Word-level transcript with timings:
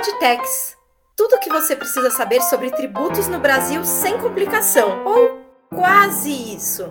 Podtex. 0.00 0.78
Tudo 1.14 1.36
o 1.36 1.38
que 1.38 1.50
você 1.50 1.76
precisa 1.76 2.10
saber 2.10 2.40
sobre 2.40 2.70
tributos 2.70 3.28
no 3.28 3.38
Brasil 3.38 3.84
sem 3.84 4.16
complicação, 4.16 5.04
ou 5.04 5.42
quase 5.68 6.30
isso. 6.30 6.90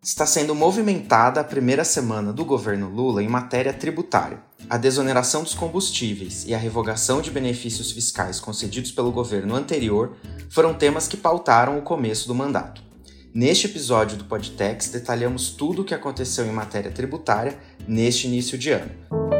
Está 0.00 0.24
sendo 0.24 0.54
movimentada 0.54 1.40
a 1.40 1.44
primeira 1.44 1.82
semana 1.82 2.32
do 2.32 2.44
governo 2.44 2.88
Lula 2.88 3.20
em 3.20 3.28
matéria 3.28 3.72
tributária. 3.72 4.38
A 4.68 4.76
desoneração 4.76 5.42
dos 5.42 5.54
combustíveis 5.54 6.44
e 6.46 6.54
a 6.54 6.58
revogação 6.58 7.20
de 7.20 7.32
benefícios 7.32 7.90
fiscais 7.90 8.38
concedidos 8.38 8.92
pelo 8.92 9.10
governo 9.10 9.56
anterior 9.56 10.16
foram 10.48 10.72
temas 10.72 11.08
que 11.08 11.16
pautaram 11.16 11.80
o 11.80 11.82
começo 11.82 12.28
do 12.28 12.34
mandato. 12.34 12.80
Neste 13.34 13.66
episódio 13.66 14.16
do 14.16 14.24
Podtex, 14.26 14.88
detalhamos 14.88 15.50
tudo 15.50 15.82
o 15.82 15.84
que 15.84 15.94
aconteceu 15.94 16.46
em 16.46 16.52
matéria 16.52 16.92
tributária 16.92 17.58
neste 17.88 18.28
início 18.28 18.56
de 18.56 18.70
ano. 18.70 19.39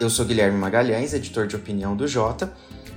Eu 0.00 0.08
sou 0.08 0.24
Guilherme 0.24 0.56
Magalhães, 0.56 1.12
editor 1.12 1.46
de 1.46 1.54
opinião 1.54 1.94
do 1.94 2.08
Jota, 2.08 2.50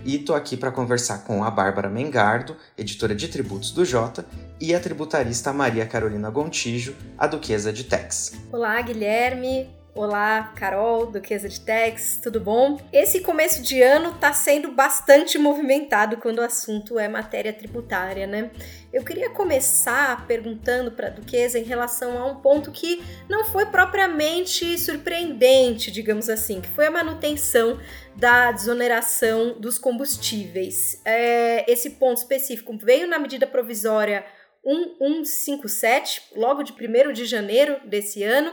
e 0.05 0.15
estou 0.15 0.33
aqui 0.33 0.55
para 0.55 0.71
conversar 0.71 1.25
com 1.25 1.43
a 1.43 1.51
Bárbara 1.51 1.89
Mengardo, 1.89 2.55
editora 2.77 3.13
de 3.13 3.27
tributos 3.27 3.71
do 3.71 3.83
Jota, 3.83 4.25
e 4.57 4.73
a 4.73 4.79
tributarista 4.79 5.51
Maria 5.51 5.85
Carolina 5.85 6.29
Gontijo, 6.29 6.95
a 7.17 7.27
duquesa 7.27 7.73
de 7.73 7.83
Tex. 7.83 8.39
Olá, 8.53 8.81
Guilherme. 8.81 9.82
Olá, 9.95 10.51
Carol, 10.55 11.05
Duquesa 11.05 11.47
de 11.47 11.59
Tex, 11.59 12.19
tudo 12.19 12.39
bom? 12.39 12.79
Esse 12.91 13.19
começo 13.19 13.61
de 13.61 13.79
ano 13.79 14.09
está 14.09 14.33
sendo 14.33 14.71
bastante 14.71 15.37
movimentado 15.37 16.17
quando 16.17 16.39
o 16.39 16.43
assunto 16.43 16.97
é 16.97 17.07
matéria 17.07 17.53
tributária, 17.53 18.25
né? 18.25 18.49
Eu 18.91 19.03
queria 19.05 19.29
começar 19.29 20.25
perguntando 20.25 20.91
para 20.91 21.07
a 21.07 21.09
Duquesa 21.11 21.59
em 21.59 21.63
relação 21.63 22.17
a 22.17 22.25
um 22.25 22.37
ponto 22.37 22.71
que 22.71 23.03
não 23.29 23.45
foi 23.45 23.67
propriamente 23.67 24.79
surpreendente, 24.79 25.91
digamos 25.91 26.27
assim, 26.27 26.59
que 26.59 26.69
foi 26.69 26.87
a 26.87 26.91
manutenção 26.91 27.79
da 28.15 28.51
desoneração 28.51 29.59
dos 29.59 29.77
combustíveis. 29.77 30.99
É, 31.05 31.71
esse 31.71 31.91
ponto 31.91 32.17
específico 32.17 32.75
veio 32.81 33.05
na 33.05 33.19
medida 33.19 33.45
provisória 33.45 34.25
1157, 34.65 36.29
logo 36.35 36.63
de 36.63 36.73
1 36.73 37.13
de 37.13 37.25
janeiro 37.25 37.79
desse 37.85 38.23
ano 38.23 38.51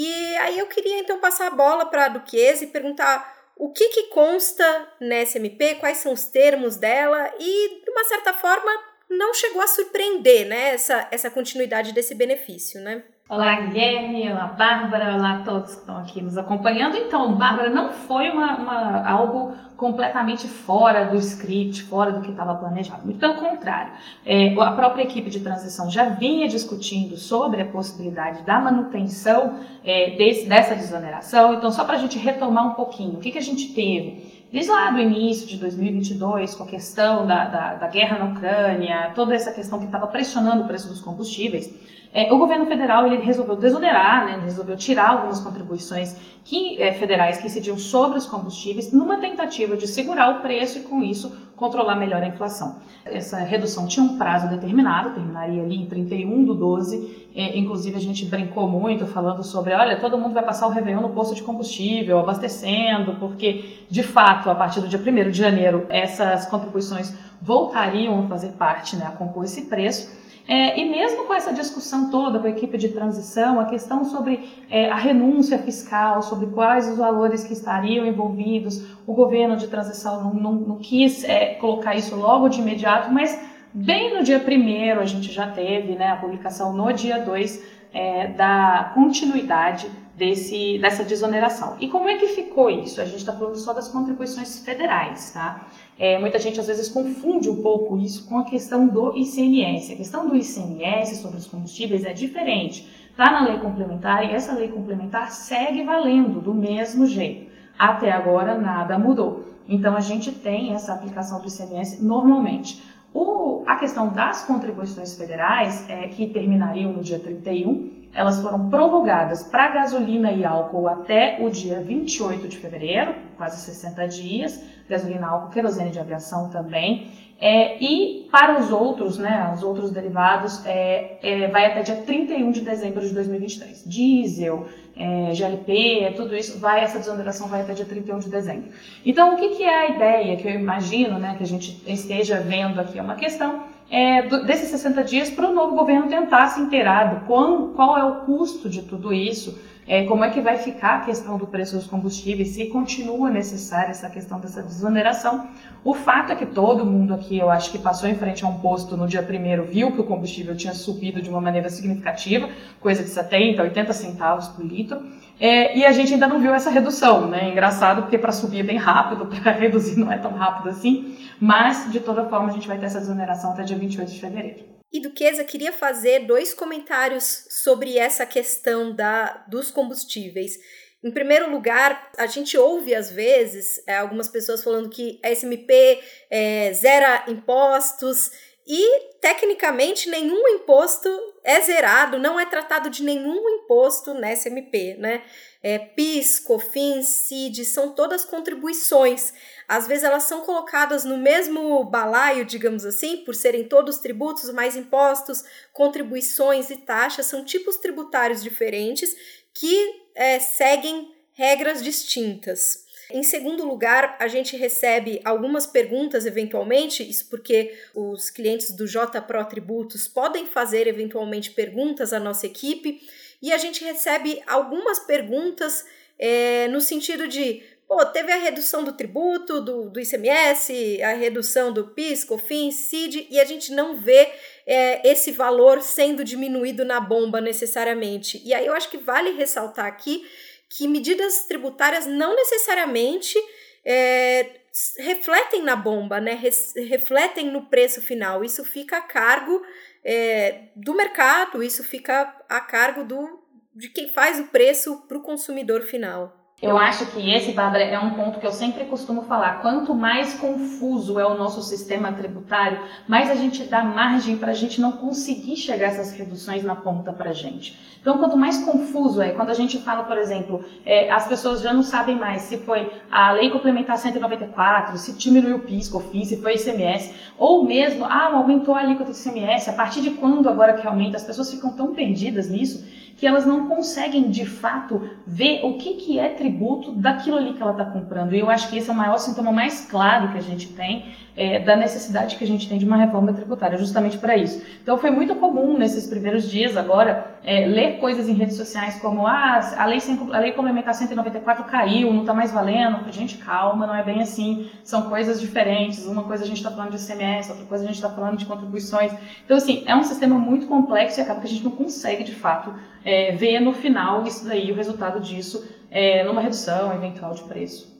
e 0.00 0.36
aí 0.36 0.56
eu 0.56 0.66
queria 0.66 1.00
então 1.00 1.18
passar 1.18 1.48
a 1.48 1.50
bola 1.50 1.84
para 1.84 2.04
a 2.04 2.08
Duquesa 2.08 2.62
e 2.62 2.68
perguntar 2.68 3.36
o 3.56 3.72
que, 3.72 3.88
que 3.88 4.04
consta 4.04 4.92
nessa 5.00 5.38
MP, 5.38 5.74
quais 5.74 5.98
são 5.98 6.12
os 6.12 6.26
termos 6.26 6.76
dela 6.76 7.34
e, 7.36 7.82
de 7.84 7.90
uma 7.90 8.04
certa 8.04 8.32
forma, 8.32 8.70
não 9.10 9.34
chegou 9.34 9.60
a 9.60 9.66
surpreender 9.66 10.46
né, 10.46 10.74
essa, 10.74 11.08
essa 11.10 11.28
continuidade 11.28 11.92
desse 11.92 12.14
benefício, 12.14 12.80
né? 12.80 13.02
Olá, 13.30 13.60
Guilherme, 13.60 14.32
olá, 14.32 14.46
Bárbara, 14.46 15.14
olá 15.14 15.34
a 15.34 15.38
todos 15.40 15.74
que 15.74 15.80
estão 15.80 15.98
aqui 15.98 16.22
nos 16.22 16.38
acompanhando. 16.38 16.96
Então, 16.96 17.34
Bárbara, 17.34 17.68
não 17.68 17.92
foi 17.92 18.30
uma, 18.30 18.56
uma 18.56 19.06
algo 19.06 19.54
completamente 19.76 20.48
fora 20.48 21.04
do 21.04 21.16
script, 21.16 21.82
fora 21.82 22.10
do 22.10 22.22
que 22.22 22.30
estava 22.30 22.54
planejado. 22.54 23.04
Muito 23.04 23.20
pelo 23.20 23.34
contrário, 23.34 23.92
é, 24.24 24.54
a 24.58 24.72
própria 24.72 25.02
equipe 25.02 25.28
de 25.28 25.40
transição 25.40 25.90
já 25.90 26.08
vinha 26.08 26.48
discutindo 26.48 27.18
sobre 27.18 27.60
a 27.60 27.66
possibilidade 27.66 28.44
da 28.44 28.58
manutenção 28.58 29.58
é, 29.84 30.16
desse, 30.16 30.48
dessa 30.48 30.74
desoneração. 30.74 31.52
Então, 31.52 31.70
só 31.70 31.84
para 31.84 31.96
a 31.96 31.98
gente 31.98 32.18
retomar 32.18 32.66
um 32.66 32.72
pouquinho, 32.72 33.18
o 33.18 33.20
que, 33.20 33.30
que 33.30 33.38
a 33.38 33.42
gente 33.42 33.74
teve? 33.74 34.37
Desde 34.50 34.70
lá 34.70 34.90
do 34.90 34.98
início 34.98 35.46
de 35.46 35.58
2022, 35.58 36.54
com 36.54 36.64
a 36.64 36.66
questão 36.66 37.26
da, 37.26 37.44
da, 37.44 37.74
da 37.74 37.86
guerra 37.86 38.18
na 38.18 38.32
Ucrânia, 38.32 39.12
toda 39.14 39.34
essa 39.34 39.52
questão 39.52 39.78
que 39.78 39.84
estava 39.84 40.06
pressionando 40.06 40.62
o 40.62 40.66
preço 40.66 40.88
dos 40.88 41.02
combustíveis, 41.02 41.70
é, 42.14 42.32
o 42.32 42.38
governo 42.38 42.64
federal 42.64 43.06
ele 43.06 43.22
resolveu 43.22 43.56
desonerar, 43.56 44.24
né, 44.24 44.40
resolveu 44.42 44.74
tirar 44.74 45.10
algumas 45.10 45.38
contribuições 45.40 46.16
que, 46.42 46.80
é, 46.80 46.94
federais 46.94 47.36
que 47.36 47.46
incidiam 47.46 47.76
sobre 47.76 48.16
os 48.16 48.24
combustíveis, 48.24 48.90
numa 48.90 49.18
tentativa 49.18 49.76
de 49.76 49.86
segurar 49.86 50.38
o 50.38 50.40
preço 50.40 50.78
e, 50.78 50.82
com 50.82 51.02
isso, 51.02 51.30
controlar 51.58 51.96
melhor 51.96 52.22
a 52.22 52.26
inflação. 52.26 52.76
Essa 53.04 53.38
redução 53.38 53.86
tinha 53.86 54.04
um 54.04 54.16
prazo 54.16 54.48
determinado, 54.48 55.10
terminaria 55.10 55.62
ali 55.62 55.76
em 55.76 55.86
31 55.86 56.44
do 56.44 56.54
12. 56.54 57.28
É, 57.34 57.58
inclusive, 57.58 57.96
a 57.96 58.00
gente 58.00 58.24
brincou 58.24 58.68
muito 58.68 59.06
falando 59.06 59.42
sobre: 59.42 59.74
olha, 59.74 59.98
todo 59.98 60.16
mundo 60.16 60.32
vai 60.32 60.44
passar 60.44 60.66
o 60.66 60.70
Réveillon 60.70 61.02
no 61.02 61.10
posto 61.10 61.34
de 61.34 61.42
combustível, 61.42 62.18
abastecendo, 62.18 63.16
porque, 63.16 63.84
de 63.90 64.02
fato, 64.02 64.50
a 64.50 64.54
partir 64.54 64.80
do 64.80 64.88
dia 64.88 64.98
1 64.98 65.30
de 65.30 65.38
janeiro, 65.38 65.86
essas 65.88 66.46
contribuições 66.46 67.14
voltariam 67.42 68.24
a 68.24 68.28
fazer 68.28 68.52
parte, 68.52 68.96
né, 68.96 69.06
a 69.06 69.10
compor 69.10 69.44
esse 69.44 69.62
preço. 69.62 70.27
É, 70.48 70.80
e 70.80 70.88
mesmo 70.88 71.26
com 71.26 71.34
essa 71.34 71.52
discussão 71.52 72.10
toda 72.10 72.38
com 72.38 72.46
a 72.46 72.50
equipe 72.50 72.78
de 72.78 72.88
transição, 72.88 73.60
a 73.60 73.66
questão 73.66 74.02
sobre 74.02 74.48
é, 74.70 74.88
a 74.88 74.96
renúncia 74.96 75.58
fiscal, 75.58 76.22
sobre 76.22 76.46
quais 76.46 76.88
os 76.88 76.96
valores 76.96 77.44
que 77.44 77.52
estariam 77.52 78.06
envolvidos, 78.06 78.82
o 79.06 79.12
governo 79.12 79.58
de 79.58 79.68
transição 79.68 80.24
não, 80.24 80.32
não, 80.32 80.52
não 80.54 80.78
quis 80.78 81.22
é, 81.22 81.54
colocar 81.56 81.94
isso 81.96 82.16
logo 82.16 82.48
de 82.48 82.60
imediato, 82.60 83.12
mas 83.12 83.38
bem 83.74 84.16
no 84.16 84.24
dia 84.24 84.40
primeiro 84.40 85.00
a 85.00 85.04
gente 85.04 85.30
já 85.30 85.46
teve 85.48 85.94
né, 85.96 86.12
a 86.12 86.16
publicação 86.16 86.72
no 86.72 86.90
dia 86.94 87.18
2 87.18 87.62
é, 87.92 88.28
da 88.28 88.92
continuidade 88.94 89.90
desse, 90.16 90.78
dessa 90.78 91.04
desoneração. 91.04 91.76
E 91.78 91.88
como 91.88 92.08
é 92.08 92.16
que 92.16 92.26
ficou 92.28 92.70
isso? 92.70 93.00
A 93.00 93.04
gente 93.04 93.18
está 93.18 93.34
falando 93.34 93.56
só 93.56 93.74
das 93.74 93.88
contribuições 93.88 94.60
federais, 94.60 95.30
tá? 95.30 95.66
É, 95.98 96.16
muita 96.18 96.38
gente 96.38 96.60
às 96.60 96.68
vezes 96.68 96.88
confunde 96.88 97.50
um 97.50 97.60
pouco 97.60 97.98
isso 97.98 98.28
com 98.28 98.38
a 98.38 98.44
questão 98.44 98.86
do 98.86 99.16
ICMS. 99.16 99.92
A 99.92 99.96
questão 99.96 100.28
do 100.28 100.36
ICMS 100.36 101.16
sobre 101.16 101.38
os 101.38 101.46
combustíveis 101.46 102.04
é 102.04 102.12
diferente. 102.12 102.88
Está 103.10 103.32
na 103.32 103.44
lei 103.44 103.58
complementar 103.58 104.24
e 104.24 104.30
essa 104.30 104.54
lei 104.54 104.68
complementar 104.68 105.32
segue 105.32 105.82
valendo 105.82 106.40
do 106.40 106.54
mesmo 106.54 107.04
jeito. 107.04 107.50
Até 107.76 108.12
agora 108.12 108.56
nada 108.56 108.96
mudou. 108.96 109.44
Então 109.68 109.96
a 109.96 110.00
gente 110.00 110.30
tem 110.30 110.72
essa 110.72 110.94
aplicação 110.94 111.40
do 111.40 111.48
ICMS 111.48 112.02
normalmente. 112.02 112.80
O, 113.12 113.64
a 113.66 113.74
questão 113.74 114.10
das 114.10 114.44
contribuições 114.44 115.16
federais, 115.16 115.88
é, 115.88 116.06
que 116.06 116.28
terminariam 116.28 116.92
no 116.92 117.02
dia 117.02 117.18
31, 117.18 117.98
elas 118.14 118.40
foram 118.40 118.70
prorrogadas 118.70 119.42
para 119.42 119.68
gasolina 119.68 120.30
e 120.32 120.44
álcool 120.44 120.86
até 120.88 121.38
o 121.40 121.50
dia 121.50 121.80
28 121.80 122.48
de 122.48 122.56
fevereiro, 122.56 123.14
quase 123.36 123.60
60 123.60 124.08
dias, 124.08 124.62
gasolina, 124.88 125.48
querosene 125.52 125.90
de 125.90 125.98
aviação 125.98 126.48
também. 126.48 127.10
É, 127.40 127.80
e 127.80 128.26
para 128.32 128.58
os 128.58 128.72
outros, 128.72 129.16
né, 129.16 129.52
os 129.54 129.62
outros 129.62 129.92
derivados, 129.92 130.66
é, 130.66 131.18
é, 131.22 131.46
vai 131.48 131.66
até 131.66 131.82
dia 131.82 131.96
31 131.96 132.50
de 132.50 132.62
dezembro 132.62 133.00
de 133.00 133.14
2023. 133.14 133.84
Diesel, 133.86 134.66
é, 134.96 135.32
GLP, 135.32 136.14
tudo 136.16 136.34
isso, 136.34 136.58
vai, 136.58 136.82
essa 136.82 136.98
desoneração 136.98 137.46
vai 137.46 137.60
até 137.60 137.74
dia 137.74 137.84
31 137.84 138.18
de 138.18 138.28
dezembro. 138.28 138.70
Então, 139.06 139.34
o 139.34 139.36
que, 139.36 139.50
que 139.50 139.62
é 139.62 139.86
a 139.86 139.88
ideia 139.90 140.36
que 140.36 140.48
eu 140.48 140.52
imagino 140.52 141.16
né, 141.20 141.36
que 141.36 141.44
a 141.44 141.46
gente 141.46 141.80
esteja 141.86 142.40
vendo 142.40 142.80
aqui? 142.80 142.98
É 142.98 143.02
uma 143.02 143.14
questão 143.14 143.62
é, 143.88 144.22
do, 144.22 144.44
desses 144.44 144.68
60 144.70 145.04
dias 145.04 145.30
para 145.30 145.48
o 145.48 145.54
novo 145.54 145.76
governo 145.76 146.08
tentar 146.08 146.48
se 146.48 146.60
inteirar 146.60 147.24
qual, 147.24 147.68
qual 147.68 147.96
é 147.96 148.04
o 148.04 148.16
custo 148.24 148.68
de 148.68 148.82
tudo 148.82 149.14
isso, 149.14 149.56
é, 149.88 150.04
como 150.04 150.22
é 150.22 150.28
que 150.28 150.40
vai 150.40 150.58
ficar 150.58 150.96
a 150.96 151.00
questão 151.00 151.38
do 151.38 151.46
preço 151.46 151.74
dos 151.74 151.86
combustíveis, 151.86 152.48
se 152.48 152.66
continua 152.66 153.30
necessária 153.30 153.90
essa 153.90 154.10
questão 154.10 154.38
dessa 154.38 154.62
desoneração. 154.62 155.48
O 155.82 155.94
fato 155.94 156.30
é 156.30 156.36
que 156.36 156.44
todo 156.44 156.84
mundo 156.84 157.14
aqui, 157.14 157.38
eu 157.38 157.50
acho 157.50 157.70
que 157.72 157.78
passou 157.78 158.06
em 158.06 158.14
frente 158.14 158.44
a 158.44 158.48
um 158.48 158.58
posto 158.58 158.98
no 158.98 159.08
dia 159.08 159.22
primeiro, 159.22 159.64
viu 159.64 159.90
que 159.90 160.00
o 160.00 160.04
combustível 160.04 160.54
tinha 160.54 160.74
subido 160.74 161.22
de 161.22 161.30
uma 161.30 161.40
maneira 161.40 161.70
significativa, 161.70 162.50
coisa 162.80 163.02
de 163.02 163.08
70, 163.08 163.62
80 163.62 163.92
centavos 163.94 164.48
por 164.48 164.62
litro, 164.62 165.00
é, 165.40 165.78
e 165.78 165.86
a 165.86 165.92
gente 165.92 166.12
ainda 166.12 166.28
não 166.28 166.38
viu 166.38 166.52
essa 166.52 166.68
redução, 166.68 167.26
né? 167.26 167.48
Engraçado, 167.50 168.02
porque 168.02 168.18
para 168.18 168.32
subir 168.32 168.60
é 168.60 168.62
bem 168.64 168.76
rápido, 168.76 169.24
para 169.42 169.52
reduzir 169.52 169.98
não 169.98 170.12
é 170.12 170.18
tão 170.18 170.32
rápido 170.32 170.68
assim, 170.68 171.16
mas 171.40 171.90
de 171.90 172.00
toda 172.00 172.26
forma 172.26 172.48
a 172.48 172.52
gente 172.52 172.68
vai 172.68 172.76
ter 172.76 172.86
essa 172.86 173.00
desoneração 173.00 173.52
até 173.52 173.62
dia 173.62 173.78
28 173.78 174.12
de 174.12 174.20
fevereiro. 174.20 174.77
E 174.92 175.00
Duquesa 175.00 175.44
queria 175.44 175.72
fazer 175.72 176.20
dois 176.20 176.54
comentários 176.54 177.46
sobre 177.50 177.98
essa 177.98 178.24
questão 178.24 178.94
da, 178.94 179.44
dos 179.48 179.70
combustíveis. 179.70 180.58
Em 181.04 181.10
primeiro 181.10 181.50
lugar, 181.50 182.10
a 182.16 182.26
gente 182.26 182.56
ouve 182.58 182.94
às 182.94 183.10
vezes 183.10 183.82
é, 183.86 183.96
algumas 183.96 184.28
pessoas 184.28 184.64
falando 184.64 184.88
que 184.88 185.20
a 185.24 185.30
SMP 185.30 186.02
é, 186.30 186.72
zera 186.72 187.24
impostos 187.28 188.30
e 188.66 189.14
tecnicamente 189.20 190.10
nenhum 190.10 190.46
imposto 190.48 191.08
é 191.42 191.58
zerado, 191.60 192.18
não 192.18 192.38
é 192.38 192.44
tratado 192.44 192.90
de 192.90 193.02
nenhum 193.02 193.48
imposto 193.48 194.12
nessa 194.12 194.50
SMP, 194.50 194.94
né? 194.98 195.22
É, 195.62 195.78
PIS, 195.78 196.38
COFINS, 196.40 197.06
CID, 197.06 197.64
são 197.64 197.94
todas 197.94 198.26
contribuições. 198.26 199.32
Às 199.68 199.86
vezes 199.86 200.02
elas 200.02 200.22
são 200.22 200.40
colocadas 200.40 201.04
no 201.04 201.18
mesmo 201.18 201.84
balaio, 201.84 202.46
digamos 202.46 202.86
assim, 202.86 203.18
por 203.18 203.34
serem 203.34 203.64
todos 203.64 203.98
tributos, 203.98 204.50
mais 204.50 204.74
impostos, 204.74 205.44
contribuições 205.74 206.70
e 206.70 206.76
taxas, 206.76 207.26
são 207.26 207.44
tipos 207.44 207.76
tributários 207.76 208.42
diferentes 208.42 209.14
que 209.52 210.02
é, 210.14 210.40
seguem 210.40 211.14
regras 211.32 211.84
distintas. 211.84 212.88
Em 213.10 213.22
segundo 213.22 213.66
lugar, 213.66 214.16
a 214.18 214.26
gente 214.28 214.56
recebe 214.56 215.20
algumas 215.24 215.66
perguntas 215.66 216.26
eventualmente, 216.26 217.08
isso 217.08 217.28
porque 217.28 217.78
os 217.94 218.30
clientes 218.30 218.70
do 218.70 218.86
J 218.86 219.20
Pro 219.22 219.44
Tributos 219.46 220.08
podem 220.08 220.46
fazer 220.46 220.86
eventualmente 220.86 221.50
perguntas 221.50 222.12
à 222.12 222.20
nossa 222.20 222.46
equipe, 222.46 223.00
e 223.40 223.52
a 223.52 223.58
gente 223.58 223.84
recebe 223.84 224.42
algumas 224.46 224.98
perguntas 224.98 225.86
é, 226.18 226.68
no 226.68 226.80
sentido 226.80 227.28
de 227.28 227.62
Pô, 227.88 228.04
teve 228.04 228.30
a 228.30 228.36
redução 228.36 228.84
do 228.84 228.92
tributo, 228.92 229.62
do, 229.62 229.88
do 229.88 229.98
ICMS, 229.98 231.02
a 231.02 231.14
redução 231.14 231.72
do 231.72 231.88
PIS, 231.88 232.22
COFINS, 232.22 232.74
CID, 232.74 233.26
e 233.30 233.40
a 233.40 233.46
gente 233.46 233.72
não 233.72 233.96
vê 233.96 234.30
é, 234.66 235.10
esse 235.10 235.32
valor 235.32 235.80
sendo 235.80 236.22
diminuído 236.22 236.84
na 236.84 237.00
bomba 237.00 237.40
necessariamente. 237.40 238.42
E 238.44 238.52
aí 238.52 238.66
eu 238.66 238.74
acho 238.74 238.90
que 238.90 238.98
vale 238.98 239.30
ressaltar 239.30 239.86
aqui 239.86 240.22
que 240.68 240.86
medidas 240.86 241.46
tributárias 241.46 242.06
não 242.06 242.36
necessariamente 242.36 243.38
é, 243.82 244.50
refletem 244.98 245.62
na 245.62 245.74
bomba, 245.74 246.20
né? 246.20 246.38
refletem 246.76 247.50
no 247.50 247.70
preço 247.70 248.02
final. 248.02 248.44
Isso 248.44 248.62
fica 248.66 248.98
a 248.98 249.02
cargo 249.02 249.62
é, 250.04 250.68
do 250.76 250.92
mercado, 250.92 251.62
isso 251.62 251.82
fica 251.82 252.36
a 252.50 252.60
cargo 252.60 253.02
do, 253.02 253.42
de 253.74 253.88
quem 253.88 254.10
faz 254.10 254.38
o 254.38 254.48
preço 254.48 255.06
para 255.08 255.16
o 255.16 255.22
consumidor 255.22 255.84
final. 255.84 256.37
Eu 256.60 256.76
acho 256.76 257.06
que 257.12 257.30
esse, 257.30 257.52
Bárbara, 257.52 257.84
é 257.84 258.00
um 258.00 258.10
ponto 258.14 258.40
que 258.40 258.46
eu 258.46 258.50
sempre 258.50 258.84
costumo 258.86 259.22
falar. 259.22 259.62
Quanto 259.62 259.94
mais 259.94 260.34
confuso 260.34 261.16
é 261.20 261.24
o 261.24 261.38
nosso 261.38 261.62
sistema 261.62 262.10
tributário, 262.10 262.80
mais 263.06 263.30
a 263.30 263.36
gente 263.36 263.62
dá 263.62 263.84
margem 263.84 264.36
para 264.36 264.50
a 264.50 264.54
gente 264.54 264.80
não 264.80 264.90
conseguir 264.90 265.54
chegar 265.54 265.86
essas 265.86 266.10
reduções 266.10 266.64
na 266.64 266.74
ponta 266.74 267.12
para 267.12 267.30
a 267.30 267.32
gente. 267.32 267.78
Então, 268.00 268.18
quanto 268.18 268.36
mais 268.36 268.64
confuso 268.64 269.22
é, 269.22 269.30
quando 269.30 269.50
a 269.50 269.54
gente 269.54 269.78
fala, 269.78 270.02
por 270.02 270.18
exemplo, 270.18 270.64
é, 270.84 271.08
as 271.12 271.28
pessoas 271.28 271.60
já 271.60 271.72
não 271.72 271.84
sabem 271.84 272.16
mais 272.16 272.42
se 272.42 272.58
foi 272.58 272.90
a 273.08 273.30
Lei 273.30 273.50
Complementar 273.50 273.96
194, 273.96 274.98
se 274.98 275.12
diminuiu 275.12 275.58
o 275.58 275.60
PIS, 275.60 275.88
COFINS, 275.88 276.28
se 276.30 276.42
foi 276.42 276.56
ICMS, 276.56 277.14
ou 277.38 277.64
mesmo, 277.64 278.04
ah, 278.04 278.32
aumentou 278.34 278.74
a 278.74 278.80
alíquota 278.80 279.12
do 279.12 279.16
ICMS, 279.16 279.70
a 279.70 279.74
partir 279.74 280.00
de 280.00 280.10
quando 280.10 280.48
agora 280.48 280.72
que 280.72 280.84
aumenta? 280.84 281.18
As 281.18 281.24
pessoas 281.24 281.52
ficam 281.52 281.70
tão 281.70 281.94
perdidas 281.94 282.50
nisso 282.50 282.84
que 283.18 283.26
elas 283.26 283.44
não 283.44 283.66
conseguem 283.66 284.30
de 284.30 284.46
fato 284.46 285.10
ver 285.26 285.60
o 285.64 285.76
que, 285.76 285.94
que 285.94 286.20
é 286.20 286.28
tributo 286.28 286.92
daquilo 286.92 287.36
ali 287.36 287.52
que 287.52 287.60
ela 287.60 287.72
está 287.72 287.84
comprando. 287.84 288.32
E 288.32 288.38
eu 288.38 288.48
acho 288.48 288.70
que 288.70 288.78
esse 288.78 288.88
é 288.88 288.92
o 288.92 288.96
maior 288.96 289.18
sintoma 289.18 289.50
mais 289.50 289.84
claro 289.90 290.30
que 290.30 290.38
a 290.38 290.40
gente 290.40 290.68
tem 290.68 291.04
é, 291.38 291.60
da 291.60 291.76
necessidade 291.76 292.34
que 292.34 292.42
a 292.42 292.46
gente 292.46 292.68
tem 292.68 292.78
de 292.78 292.84
uma 292.84 292.96
reforma 292.96 293.32
tributária, 293.32 293.78
justamente 293.78 294.18
para 294.18 294.36
isso. 294.36 294.60
Então 294.82 294.98
foi 294.98 295.10
muito 295.10 295.36
comum 295.36 295.78
nesses 295.78 296.04
primeiros 296.04 296.50
dias 296.50 296.76
agora 296.76 297.38
é, 297.44 297.64
ler 297.64 297.98
coisas 297.98 298.28
em 298.28 298.32
redes 298.32 298.56
sociais 298.56 298.96
como 298.96 299.24
ah, 299.24 299.60
a 299.76 299.86
lei, 299.86 300.00
lei 300.40 300.52
complementar 300.52 300.94
194 300.94 301.64
caiu, 301.64 302.12
não 302.12 302.22
está 302.22 302.34
mais 302.34 302.50
valendo. 302.50 303.10
Gente, 303.12 303.38
calma, 303.38 303.86
não 303.86 303.94
é 303.94 304.02
bem 304.02 304.20
assim. 304.20 304.68
São 304.82 305.02
coisas 305.02 305.40
diferentes. 305.40 306.04
Uma 306.06 306.24
coisa 306.24 306.42
a 306.42 306.46
gente 306.46 306.56
está 306.56 306.72
falando 306.72 306.90
de 306.90 307.02
ICMS, 307.02 307.50
outra 307.50 307.66
coisa 307.66 307.84
a 307.84 307.86
gente 307.86 307.96
está 307.96 308.10
falando 308.10 308.36
de 308.36 308.44
contribuições. 308.44 309.12
Então, 309.44 309.56
assim, 309.56 309.84
é 309.86 309.94
um 309.94 310.02
sistema 310.02 310.36
muito 310.36 310.66
complexo 310.66 311.20
e 311.20 311.22
acaba 311.22 311.40
que 311.40 311.46
a 311.46 311.50
gente 311.50 311.64
não 311.64 311.70
consegue, 311.70 312.24
de 312.24 312.34
fato, 312.34 312.74
é, 313.04 313.30
ver 313.32 313.60
no 313.60 313.72
final 313.72 314.24
isso 314.24 314.44
daí, 314.44 314.72
o 314.72 314.74
resultado 314.74 315.20
disso, 315.20 315.64
é, 315.88 316.24
numa 316.24 316.40
redução 316.40 316.92
eventual 316.92 317.32
de 317.32 317.42
preço. 317.44 317.96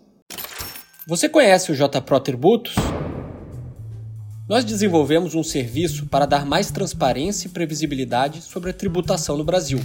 Você 1.06 1.28
conhece 1.28 1.70
o 1.70 1.74
JPRO 1.74 2.20
Tributos? 2.20 2.74
Nós 4.48 4.64
desenvolvemos 4.64 5.34
um 5.34 5.42
serviço 5.44 6.06
para 6.06 6.24
dar 6.24 6.46
mais 6.46 6.70
transparência 6.70 7.46
e 7.46 7.50
previsibilidade 7.50 8.40
sobre 8.40 8.70
a 8.70 8.72
tributação 8.72 9.36
no 9.36 9.44
Brasil, 9.44 9.78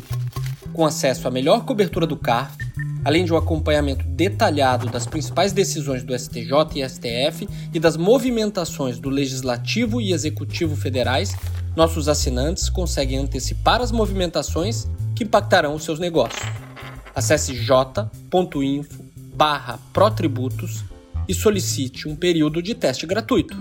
com 0.72 0.86
acesso 0.86 1.28
à 1.28 1.32
melhor 1.32 1.66
cobertura 1.66 2.08
do 2.08 2.16
CARF, 2.16 2.56
além 3.04 3.26
de 3.26 3.34
um 3.34 3.36
acompanhamento 3.36 4.06
detalhado 4.08 4.90
das 4.90 5.06
principais 5.06 5.52
decisões 5.52 6.02
do 6.02 6.18
STJ 6.18 6.50
e 6.76 6.90
STF 6.90 7.50
e 7.74 7.80
das 7.80 7.98
movimentações 7.98 9.00
do 9.00 9.10
Legislativo 9.10 10.00
e 10.00 10.14
Executivo 10.14 10.78
federais, 10.78 11.36
nossos 11.76 12.08
assinantes 12.08 12.70
conseguem 12.70 13.18
antecipar 13.18 13.82
as 13.82 13.92
movimentações 13.92 14.88
que 15.14 15.26
impactarão 15.26 15.76
os 15.76 15.84
seus 15.84 16.00
negócios. 16.00 16.42
Acesse 17.14 17.54
j.info 17.54 19.04
barra 19.36 19.78
protributos 19.92 20.86
e 21.28 21.34
solicite 21.34 22.08
um 22.08 22.16
período 22.16 22.62
de 22.62 22.74
teste 22.74 23.06
gratuito. 23.06 23.58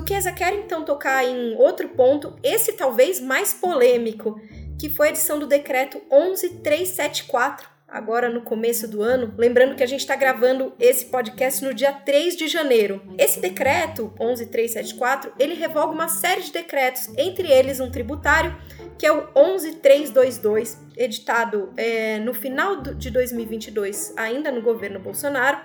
Duquesa, 0.00 0.32
quero 0.32 0.56
então 0.56 0.82
tocar 0.82 1.22
em 1.26 1.54
outro 1.56 1.86
ponto, 1.90 2.34
esse 2.42 2.72
talvez 2.72 3.20
mais 3.20 3.52
polêmico, 3.52 4.40
que 4.78 4.88
foi 4.88 5.08
a 5.08 5.10
edição 5.10 5.38
do 5.38 5.46
decreto 5.46 6.00
11374, 6.10 7.68
agora 7.86 8.30
no 8.30 8.40
começo 8.40 8.88
do 8.88 9.02
ano. 9.02 9.34
Lembrando 9.36 9.76
que 9.76 9.82
a 9.82 9.86
gente 9.86 10.00
está 10.00 10.16
gravando 10.16 10.72
esse 10.80 11.04
podcast 11.04 11.62
no 11.62 11.74
dia 11.74 11.92
3 11.92 12.34
de 12.34 12.48
janeiro. 12.48 13.02
Esse 13.18 13.40
decreto 13.40 14.10
11374, 14.18 15.34
ele 15.38 15.52
revoga 15.52 15.92
uma 15.92 16.08
série 16.08 16.40
de 16.40 16.50
decretos, 16.50 17.10
entre 17.18 17.52
eles 17.52 17.78
um 17.78 17.90
tributário, 17.90 18.56
que 18.98 19.04
é 19.04 19.12
o 19.12 19.28
11322, 19.34 20.78
editado 20.96 21.74
é, 21.76 22.18
no 22.20 22.32
final 22.32 22.80
de 22.80 23.10
2022, 23.10 24.14
ainda 24.16 24.50
no 24.50 24.62
governo 24.62 24.98
Bolsonaro 24.98 25.58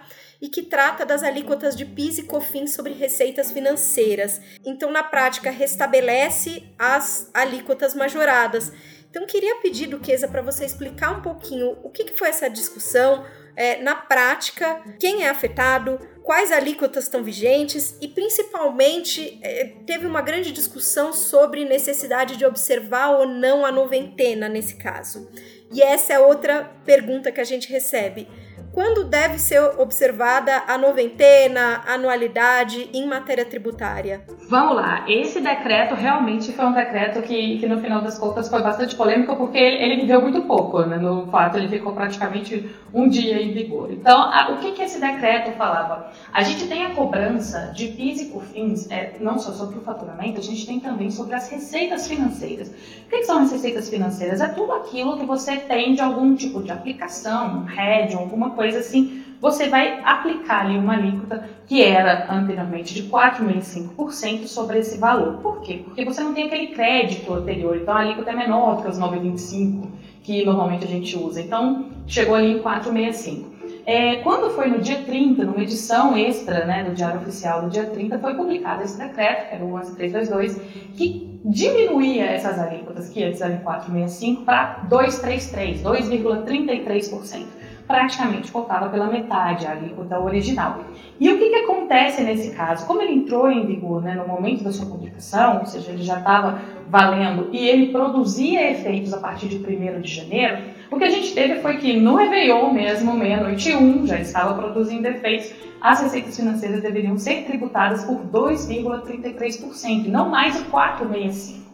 e 0.45 0.47
que 0.47 0.61
trata 0.61 1.03
das 1.03 1.23
alíquotas 1.23 1.75
de 1.75 1.83
PIS 1.83 2.19
e 2.19 2.23
COFINS 2.23 2.75
sobre 2.75 2.93
receitas 2.93 3.51
financeiras. 3.51 4.39
Então, 4.63 4.91
na 4.91 5.01
prática, 5.01 5.49
restabelece 5.49 6.61
as 6.77 7.31
alíquotas 7.33 7.95
majoradas. 7.95 8.71
Então, 9.09 9.25
queria 9.25 9.55
pedir, 9.55 9.87
Duquesa, 9.87 10.27
para 10.27 10.43
você 10.43 10.63
explicar 10.63 11.17
um 11.17 11.21
pouquinho 11.23 11.79
o 11.81 11.89
que, 11.89 12.03
que 12.03 12.15
foi 12.15 12.29
essa 12.29 12.47
discussão, 12.47 13.25
é, 13.55 13.81
na 13.81 13.95
prática, 13.95 14.83
quem 14.99 15.23
é 15.23 15.29
afetado, 15.29 15.99
quais 16.21 16.51
alíquotas 16.51 17.05
estão 17.05 17.23
vigentes 17.23 17.97
e, 17.99 18.07
principalmente, 18.07 19.39
é, 19.41 19.73
teve 19.87 20.05
uma 20.05 20.21
grande 20.21 20.51
discussão 20.51 21.11
sobre 21.11 21.65
necessidade 21.65 22.37
de 22.37 22.45
observar 22.45 23.17
ou 23.17 23.25
não 23.25 23.65
a 23.65 23.71
noventena 23.71 24.47
nesse 24.47 24.75
caso. 24.75 25.27
E 25.73 25.81
essa 25.81 26.13
é 26.13 26.19
outra 26.19 26.71
pergunta 26.85 27.31
que 27.31 27.41
a 27.41 27.45
gente 27.45 27.67
recebe. 27.71 28.27
Quando 28.75 29.05
deve 29.05 29.39
ser 29.39 29.61
observada 29.79 30.63
a 30.67 30.77
noventena, 30.77 31.81
anualidade 31.87 32.89
em 32.93 33.07
matéria 33.07 33.45
tributária? 33.45 34.25
Vamos 34.49 34.75
lá, 34.75 35.05
esse 35.07 35.39
decreto 35.39 35.95
realmente 35.95 36.51
foi 36.51 36.65
um 36.65 36.73
decreto 36.73 37.21
que, 37.21 37.57
que 37.57 37.67
no 37.67 37.79
final 37.79 38.01
das 38.01 38.19
contas 38.19 38.49
foi 38.49 38.61
bastante 38.61 38.93
polêmico 38.93 39.37
porque 39.37 39.57
ele, 39.57 39.81
ele 39.81 40.01
viveu 40.01 40.21
muito 40.21 40.41
pouco, 40.41 40.81
né? 40.81 40.97
no 40.97 41.25
fato 41.27 41.57
ele 41.57 41.69
ficou 41.69 41.93
praticamente 41.93 42.69
um 42.93 43.07
dia 43.07 43.41
em 43.41 43.53
vigor. 43.53 43.93
Então, 43.93 44.21
a, 44.21 44.51
o 44.51 44.57
que, 44.57 44.73
que 44.73 44.81
esse 44.81 44.99
decreto 44.99 45.51
falava? 45.53 46.11
A 46.33 46.43
gente 46.43 46.67
tem 46.67 46.85
a 46.85 46.93
cobrança 46.93 47.71
de 47.73 47.87
PIS 47.87 48.23
e 48.23 48.25
COFINS, 48.25 48.91
é, 48.91 49.15
não 49.21 49.39
só 49.39 49.53
sobre 49.53 49.77
o 49.77 49.81
faturamento, 49.81 50.41
a 50.41 50.43
gente 50.43 50.67
tem 50.67 50.81
também 50.81 51.09
sobre 51.09 51.33
as 51.33 51.49
receitas 51.49 52.09
financeiras. 52.09 52.67
O 52.67 53.09
que, 53.09 53.19
que 53.19 53.23
são 53.23 53.39
as 53.39 53.53
receitas 53.53 53.89
financeiras? 53.89 54.41
É 54.41 54.49
tudo 54.49 54.73
aquilo 54.73 55.17
que 55.17 55.25
você 55.25 55.55
tem 55.55 55.95
de 55.95 56.01
algum 56.01 56.35
tipo 56.35 56.61
de 56.61 56.71
aplicação, 56.71 57.59
um 57.59 57.63
RED, 57.63 58.15
alguma 58.15 58.49
coisa 58.49 58.64
coisa 58.65 58.79
assim, 58.79 59.23
você 59.39 59.69
vai 59.69 60.01
aplicar 60.03 60.65
ali 60.65 60.77
uma 60.77 60.93
alíquota 60.93 61.47
que 61.67 61.83
era 61.83 62.33
anteriormente 62.33 62.95
de 62.95 63.03
4,5% 63.03 64.47
sobre 64.47 64.79
esse 64.79 64.97
valor. 64.97 65.37
Por 65.37 65.61
quê? 65.61 65.81
Porque 65.83 66.03
você 66.03 66.23
não 66.23 66.33
tem 66.33 66.45
aquele 66.45 66.67
crédito 66.67 67.31
anterior, 67.31 67.77
então 67.77 67.93
a 67.93 67.99
alíquota 67.99 68.31
é 68.31 68.35
menor 68.35 68.77
do 68.77 68.83
que 68.83 68.89
os 68.89 68.99
9,25% 68.99 69.85
que 70.23 70.43
normalmente 70.43 70.85
a 70.85 70.87
gente 70.87 71.15
usa. 71.15 71.39
Então, 71.39 71.91
chegou 72.07 72.33
ali 72.33 72.53
em 72.53 72.59
4,65%. 72.59 73.43
É, 73.85 74.15
quando 74.17 74.49
foi 74.49 74.67
no 74.67 74.79
dia 74.79 75.03
30, 75.03 75.43
numa 75.45 75.61
edição 75.61 76.17
extra 76.17 76.65
né, 76.65 76.83
do 76.83 76.95
Diário 76.95 77.21
Oficial 77.21 77.61
do 77.61 77.69
dia 77.69 77.85
30, 77.85 78.17
foi 78.17 78.33
publicado 78.33 78.81
esse 78.81 78.97
decreto, 78.97 79.47
que 79.47 79.55
era 79.55 79.63
o 79.63 79.77
11322, 79.77 80.59
que 80.95 81.39
diminuía 81.45 82.25
essas 82.25 82.57
alíquotas, 82.57 83.09
que 83.09 83.23
antes 83.23 83.39
eram 83.41 83.59
4,65%, 83.59 84.43
para 84.43 84.87
2,33%, 84.89 85.83
2,33% 85.83 87.45
praticamente 87.87 88.51
faltava 88.51 88.89
pela 88.89 89.07
metade 89.07 89.65
a 89.65 89.71
alíquota 89.71 90.19
original. 90.19 90.79
E 91.19 91.31
o 91.31 91.37
que, 91.37 91.49
que 91.49 91.55
acontece 91.55 92.21
nesse 92.23 92.51
caso? 92.51 92.85
Como 92.85 93.01
ele 93.01 93.13
entrou 93.13 93.49
em 93.49 93.65
vigor 93.65 94.01
né, 94.01 94.15
no 94.15 94.27
momento 94.27 94.63
da 94.63 94.71
sua 94.71 94.85
publicação, 94.87 95.59
ou 95.59 95.65
seja, 95.65 95.91
ele 95.91 96.03
já 96.03 96.17
estava 96.17 96.59
valendo 96.89 97.49
e 97.51 97.67
ele 97.67 97.91
produzia 97.91 98.71
efeitos 98.71 99.13
a 99.13 99.17
partir 99.17 99.47
de 99.47 99.57
1 99.57 100.01
de 100.01 100.13
janeiro, 100.13 100.57
o 100.91 100.97
que 100.97 101.03
a 101.03 101.09
gente 101.09 101.33
teve 101.33 101.61
foi 101.61 101.77
que 101.77 101.99
no 101.99 102.15
Réveillon 102.15 102.71
mesmo, 102.71 103.13
meia-noite 103.13 103.75
1, 103.75 104.07
já 104.07 104.19
estava 104.19 104.53
produzindo 104.53 105.07
efeitos, 105.07 105.53
as 105.81 106.01
receitas 106.01 106.35
financeiras 106.35 106.81
deveriam 106.81 107.17
ser 107.17 107.43
tributadas 107.45 108.03
por 108.05 108.17
2,33%, 108.25 110.07
não 110.07 110.29
mais 110.29 110.59
o 110.59 110.65
4,65%. 110.65 111.64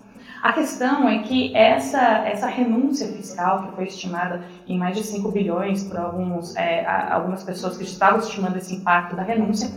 A 0.42 0.54
questão 0.54 1.08
é 1.08 1.20
que 1.20 1.56
essa, 1.56 2.02
essa 2.26 2.48
renúncia 2.48 3.08
fiscal, 3.08 3.68
que 3.68 3.76
foi 3.76 3.86
estimada 3.86 4.42
em 4.68 4.76
mais 4.76 4.98
de 4.98 5.04
5 5.04 5.30
bilhões 5.30 5.84
por 5.84 5.98
alguns, 5.98 6.56
é, 6.56 6.84
algumas 7.12 7.44
pessoas 7.44 7.78
que 7.78 7.84
estavam 7.84 8.20
estimando 8.20 8.58
esse 8.58 8.74
impacto 8.74 9.16
da 9.16 9.22
renúncia, 9.22 9.70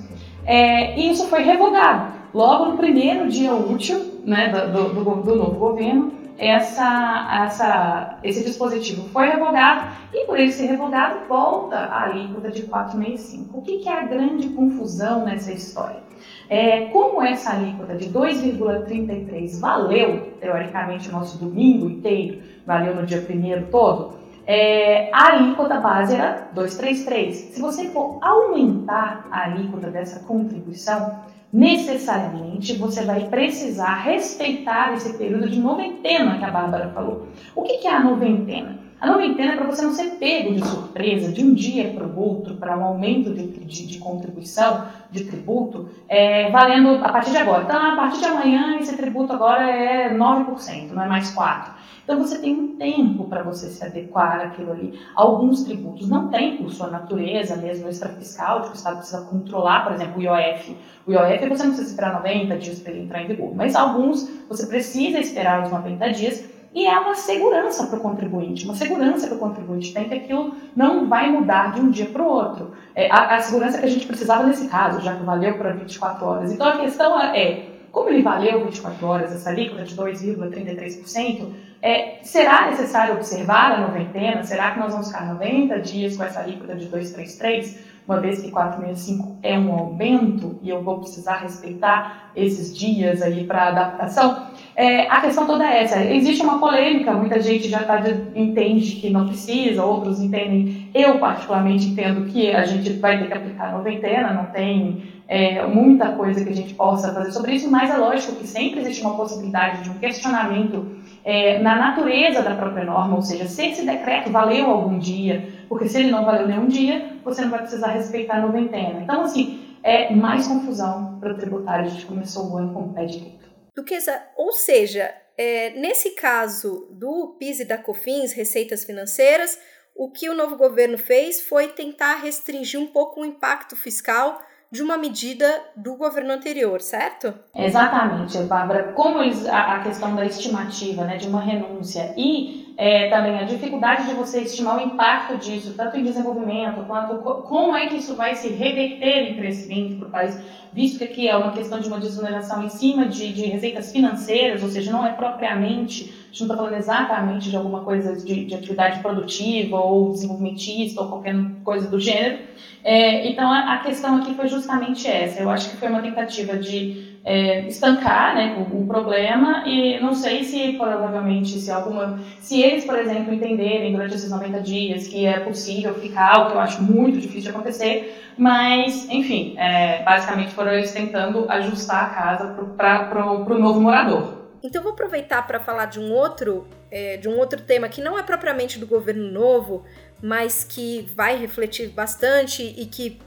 é, 0.47 0.99
e 0.99 1.11
isso 1.11 1.27
foi 1.29 1.43
revogado. 1.43 2.15
Logo 2.33 2.73
no 2.73 2.77
primeiro 2.79 3.29
dia 3.29 3.53
útil 3.53 4.23
né, 4.25 4.49
do, 4.49 4.89
do, 4.95 5.23
do 5.23 5.37
novo 5.37 5.59
governo, 5.59 6.13
essa, 6.37 7.45
essa, 7.45 8.19
esse 8.23 8.45
dispositivo 8.45 9.09
foi 9.11 9.29
revogado 9.29 9.93
e 10.13 10.27
por 10.27 10.39
ele 10.39 10.53
ser 10.53 10.67
revogado 10.67 11.27
volta 11.29 11.77
a 11.77 12.05
alíquota 12.05 12.51
de 12.51 12.63
4,65. 12.65 13.47
O 13.53 13.63
que, 13.63 13.79
que 13.79 13.89
é 13.89 13.93
a 13.93 14.03
grande 14.03 14.49
confusão 14.49 15.25
nessa 15.25 15.53
história? 15.53 16.03
É, 16.49 16.87
como 16.87 17.23
essa 17.23 17.53
alíquota 17.53 17.95
de 17.95 18.11
2,33 18.11 19.61
valeu, 19.61 20.33
teoricamente, 20.41 21.09
o 21.09 21.13
nosso 21.13 21.39
domingo 21.39 21.89
inteiro, 21.89 22.43
valeu 22.67 22.95
no 22.95 23.07
dia 23.07 23.21
primeiro 23.21 23.67
todo, 23.71 24.24
é, 24.47 25.11
a 25.13 25.33
alíquota 25.33 25.81
base 25.81 26.15
era 26.15 26.49
233. 26.53 27.35
Se 27.55 27.61
você 27.61 27.89
for 27.89 28.19
aumentar 28.21 29.27
a 29.31 29.45
alíquota 29.45 29.91
dessa 29.91 30.21
contribuição, 30.21 31.21
necessariamente 31.53 32.77
você 32.77 33.05
vai 33.05 33.29
precisar 33.29 33.95
respeitar 34.03 34.93
esse 34.95 35.17
período 35.17 35.49
de 35.49 35.59
noventena 35.59 36.39
que 36.39 36.45
a 36.45 36.51
Bárbara 36.51 36.91
falou. 36.91 37.29
O 37.55 37.63
que 37.63 37.87
é 37.87 37.95
a 37.95 38.01
noventena? 38.01 38.84
A 39.05 39.07
noventena 39.07 39.53
é 39.53 39.57
para 39.57 39.67
você 39.67 39.83
não 39.83 39.93
ser 39.93 40.13
pego 40.13 40.55
de 40.55 40.67
surpresa 40.67 41.31
de 41.31 41.45
um 41.45 41.53
dia 41.53 41.93
para 41.93 42.07
o 42.07 42.19
outro, 42.19 42.55
para 42.55 42.75
um 42.75 42.83
aumento 42.83 43.35
de, 43.35 43.49
de, 43.49 43.87
de 43.87 43.99
contribuição, 43.99 44.87
de 45.11 45.25
tributo, 45.25 45.91
é, 46.09 46.51
valendo 46.51 46.89
a 47.05 47.13
partir 47.13 47.33
de 47.33 47.37
agora. 47.37 47.65
Então, 47.65 47.77
a 47.77 47.97
partir 47.97 48.21
de 48.21 48.25
amanhã, 48.25 48.79
esse 48.81 48.97
tributo 48.97 49.35
agora 49.35 49.63
é 49.71 50.17
9%, 50.17 50.93
não 50.93 51.03
é 51.03 51.07
mais 51.07 51.37
4%. 51.37 51.75
Então, 52.03 52.19
você 52.19 52.39
tem 52.39 52.55
um 52.55 52.77
tempo 52.77 53.25
para 53.25 53.43
você 53.43 53.69
se 53.69 53.85
adequar 53.85 54.41
àquilo 54.41 54.73
ali. 54.73 54.99
Alguns 55.15 55.65
tributos 55.65 56.09
não 56.09 56.29
têm, 56.29 56.57
por 56.57 56.71
sua 56.71 56.89
natureza 56.89 57.57
mesmo, 57.57 57.91
extrafiscal, 57.91 58.63
que 58.63 58.71
o 58.71 58.73
Estado 58.73 58.97
precisa 58.97 59.21
controlar, 59.27 59.85
por 59.85 59.93
exemplo, 59.93 60.19
o 60.19 60.23
IOF. 60.23 60.77
O 61.07 61.13
IOF 61.13 61.47
você 61.47 61.63
não 61.63 61.75
precisa 61.75 61.91
esperar 61.91 62.15
90 62.15 62.57
dias 62.57 62.79
para 62.79 62.93
ele 62.93 63.03
entrar 63.03 63.23
em 63.23 63.27
vigor, 63.27 63.55
mas 63.55 63.77
alguns 63.77 64.31
você 64.49 64.67
precisa 64.67 65.19
esperar 65.19 65.63
os 65.63 65.71
90 65.71 66.11
dias 66.11 66.54
e 66.75 66.87
é 66.87 66.99
uma 66.99 67.15
segurança 67.15 67.87
para 67.87 67.99
o 67.99 68.03
contribuinte, 68.03 68.65
uma 68.65 68.75
segurança 68.75 69.29
que 69.29 69.35
o 69.35 69.39
contribuinte 69.39 69.95
tem 69.95 70.09
que 70.09 70.15
aquilo 70.15 70.55
não 70.75 71.09
vai 71.09 71.31
mudar 71.31 71.73
de 71.73 71.81
um 71.81 71.89
dia 71.89 72.07
para 72.07 72.23
o 72.23 72.27
outro. 72.27 72.73
É 72.97 73.09
a, 73.11 73.37
a, 73.37 73.41
segurança 73.41 73.79
que 73.79 73.85
a 73.85 73.89
gente 73.89 74.07
precisava 74.07 74.45
nesse 74.45 74.67
caso, 74.67 75.01
já 75.01 75.15
que 75.15 75.23
valeu 75.23 75.57
para 75.57 75.73
24 75.73 76.27
horas. 76.27 76.53
Então 76.53 76.67
a 76.67 76.79
questão 76.79 77.21
é, 77.21 77.67
como 77.93 78.11
ele 78.11 78.23
valeu 78.23 78.65
24 78.65 79.07
horas, 79.07 79.33
essa 79.33 79.51
alíquota 79.51 79.85
de 79.85 79.95
2,33%, 79.95 81.53
é, 81.81 82.19
será 82.23 82.67
necessário 82.69 83.15
observar 83.15 83.73
a 83.73 83.81
noventena? 83.87 84.43
Será 84.43 84.73
que 84.73 84.81
nós 84.81 84.91
vamos 84.91 85.07
ficar 85.07 85.27
90 85.27 85.79
dias 85.79 86.17
com 86.17 86.25
essa 86.25 86.41
alíquota 86.41 86.75
de 86.75 86.89
2,33%? 86.89 87.79
Uma 88.07 88.21
vez 88.21 88.43
que 88.43 88.51
465 88.51 89.39
é 89.43 89.59
um 89.59 89.73
aumento 89.73 90.59
e 90.63 90.69
eu 90.69 90.83
vou 90.83 90.99
precisar 90.99 91.37
respeitar 91.39 92.31
esses 92.37 92.77
dias 92.77 93.23
aí 93.23 93.45
para 93.45 93.69
adaptação, 93.69 94.47
é, 94.77 95.09
a 95.09 95.21
questão 95.21 95.47
toda 95.47 95.65
é 95.65 95.83
essa. 95.83 96.05
Existe 96.05 96.43
uma 96.43 96.59
polêmica, 96.59 97.13
muita 97.13 97.41
gente 97.41 97.69
já 97.69 97.83
tá, 97.85 98.03
entende 98.35 98.97
que 98.97 99.09
não 99.09 99.27
precisa, 99.27 99.85
outros 99.85 100.21
entendem. 100.21 100.91
Eu, 100.93 101.19
particularmente, 101.19 101.87
entendo 101.87 102.27
que 102.27 102.51
a 102.51 102.65
gente 102.65 102.93
vai 102.95 103.19
ter 103.19 103.29
que 103.29 103.35
aplicar 103.35 103.73
noventena, 103.73 104.33
não 104.33 104.47
tem 104.47 105.05
é, 105.29 105.65
muita 105.67 106.11
coisa 106.11 106.45
que 106.45 106.51
a 106.51 106.57
gente 106.57 106.75
possa 106.75 107.13
fazer 107.13 107.33
sobre 107.33 107.53
isso, 107.53 107.71
mas 107.71 107.91
é 107.91 107.97
lógico 107.97 108.37
que 108.37 108.47
sempre 108.47 108.81
existe 108.81 109.03
uma 109.03 109.17
possibilidade 109.17 109.85
de 109.85 109.91
um 109.91 109.95
questionamento 109.95 110.94
é, 111.25 111.59
na 111.59 111.77
natureza 111.77 112.43
da 112.43 112.55
própria 112.55 112.85
norma, 112.85 113.17
ou 113.17 113.23
seja, 113.23 113.47
se 113.47 113.67
esse 113.67 113.87
decreto 113.87 114.31
valeu 114.31 114.67
algum 114.67 114.99
dia, 114.99 115.49
porque 115.69 115.89
se 115.89 115.99
ele 115.99 116.11
não 116.11 116.25
valeu 116.25 116.47
nenhum 116.47 116.69
dia, 116.69 117.17
você 117.25 117.43
não 117.43 117.51
vai 117.51 117.61
precisar 117.61 117.89
respeitar 117.89 118.37
a 118.37 118.43
noventena. 118.43 119.01
Então, 119.01 119.23
assim, 119.23 119.79
é 119.83 120.15
mais 120.15 120.47
confusão 120.47 121.19
para 121.19 121.33
o 121.33 121.37
tributário. 121.39 121.87
A 121.87 121.89
gente 121.89 122.05
começou 122.07 122.51
o 122.51 122.59
ano 122.59 122.75
com 122.75 122.81
o 122.83 122.95
pé 122.95 123.07
direito. 123.07 123.49
Duquesa, 123.75 124.23
ou 124.37 124.53
seja, 124.53 125.11
é, 125.37 125.71
nesse 125.71 126.11
caso 126.11 126.89
do 126.93 127.37
PIS 127.39 127.61
e 127.61 127.65
da 127.65 127.79
COFINS, 127.79 128.33
receitas 128.33 128.85
financeiras, 128.85 129.59
o 129.97 130.11
que 130.11 130.29
o 130.29 130.35
novo 130.35 130.57
governo 130.57 130.99
fez 130.99 131.43
foi 131.43 131.69
tentar 131.69 132.17
restringir 132.17 132.79
um 132.79 132.87
pouco 132.87 133.21
o 133.21 133.25
impacto 133.25 133.77
fiscal 133.77 134.41
de 134.75 134.83
uma 134.83 134.99
medida 134.99 135.47
do 135.77 135.95
governo 135.95 136.33
anterior, 136.33 136.81
certo? 136.81 137.33
Exatamente, 137.55 138.37
Bárbara. 138.39 138.93
Como 138.93 139.23
eles, 139.23 139.47
a, 139.47 139.77
a, 139.77 139.83
questão 139.85 140.17
da 140.17 140.27
estimativa, 140.27 141.05
né, 141.05 141.17
de 141.17 141.29
uma 141.29 141.41
renúncia 141.41 142.13
e 142.17 142.64
é, 142.77 143.09
também 143.09 143.39
a 143.39 143.45
dificuldade 143.45 144.09
de 144.09 144.15
você 144.15 144.41
estimar 144.41 144.79
o 144.79 144.81
impacto 144.81 145.37
disso, 145.37 145.75
tanto 145.77 145.97
em 145.97 146.03
desenvolvimento 146.03 146.85
quanto 146.87 147.19
como 147.43 147.77
é 147.77 147.87
que 147.87 147.97
isso 147.97 148.17
vai 148.17 148.35
se 148.35 148.49
reverter 148.49 149.31
em 149.31 149.37
crescimento 149.37 149.97
para 149.97 150.09
o 150.09 150.11
país, 150.11 150.41
visto 150.73 150.99
que 150.99 151.05
aqui 151.05 151.29
é 151.29 151.37
uma 151.37 151.53
questão 151.53 151.79
de 151.79 151.87
uma 151.87 152.01
desoneração 152.01 152.65
em 152.65 152.69
cima 152.69 153.07
de, 153.07 153.33
de 153.33 153.45
receitas 153.45 153.93
financeiras, 153.93 154.63
ou 154.63 154.69
seja, 154.69 154.91
não 154.91 155.07
é 155.07 155.13
propriamente, 155.13 156.03
a 156.03 156.27
gente 156.33 156.41
não 156.41 156.47
está 156.47 156.57
falando 156.57 156.75
exatamente 156.75 157.49
de 157.49 157.57
alguma 157.57 157.85
coisa 157.85 158.17
de, 158.17 158.45
de 158.45 158.55
atividade 158.55 158.99
produtiva 158.99 159.79
ou 159.79 160.11
desenvolvimentista 160.11 161.01
ou 161.01 161.09
qualquer 161.09 161.37
coisa 161.63 161.89
do 161.89 162.01
gênero. 162.01 162.39
É, 162.83 163.29
então, 163.29 163.51
a, 163.51 163.75
a, 163.75 163.79
questão 163.79 164.17
aqui 164.17 164.35
foi 164.35 164.49
justamente 164.49 165.07
essa. 165.07 165.41
Eu 165.41 165.49
acho 165.49 165.71
que 165.71 165.77
foi 165.77 165.89
uma 165.89 166.03
tentativa 166.03 166.59
de 166.59 167.14
é, 167.25 167.67
estancar 167.67 168.35
né, 168.35 168.67
problema 168.87 169.65
e 169.67 169.99
não 169.99 170.15
sei 170.15 170.45
se 170.45 170.75
provavelmente 170.75 171.59
se 171.59 171.71
alguma 171.71 172.21
se 172.39 172.61
eles 172.61 172.85
por 172.85 172.99
exemplo 172.99 173.33
entenderem 173.33 173.93
durante 173.93 174.15
esses 174.15 174.31
90 174.31 174.61
dias 174.61 175.09
que 175.09 175.25
é 175.25 175.41
possível 175.41 175.95
ficar 175.95 176.43
o 176.43 176.47
que 176.49 176.53
eu 176.53 176.61
acho 176.61 176.83
muito 176.83 177.19
difícil 177.19 177.43
de 177.43 177.49
acontecer 177.49 178.35
mas 178.37 179.09
enfim 179.09 179.55
é, 179.57 180.03
basicamente 180.03 180.53
foram 180.53 180.73
eles 180.73 180.93
tentando 180.93 181.51
ajustar 181.51 182.05
a 182.05 182.09
casa 182.11 182.55
para 182.77 183.27
o 183.27 183.59
novo 183.59 183.81
morador. 183.81 184.45
Então 184.63 184.83
vou 184.83 184.93
aproveitar 184.93 185.47
para 185.47 185.61
falar 185.61 185.87
de 185.87 186.01
um 186.01 186.13
outro 186.13 186.67
é, 186.91 187.17
de 187.17 187.29
um 187.29 187.39
outro 187.39 187.61
tema 187.61 187.89
que 187.89 188.03
não 188.03 188.19
é 188.19 188.23
propriamente 188.23 188.79
do 188.79 188.87
governo 188.87 189.31
novo 189.31 189.85
mas 190.21 190.65
que 190.65 191.09
vai 191.15 191.37
refletir 191.37 191.89
bastante 191.89 192.63
e 192.63 192.87
que 192.87 193.19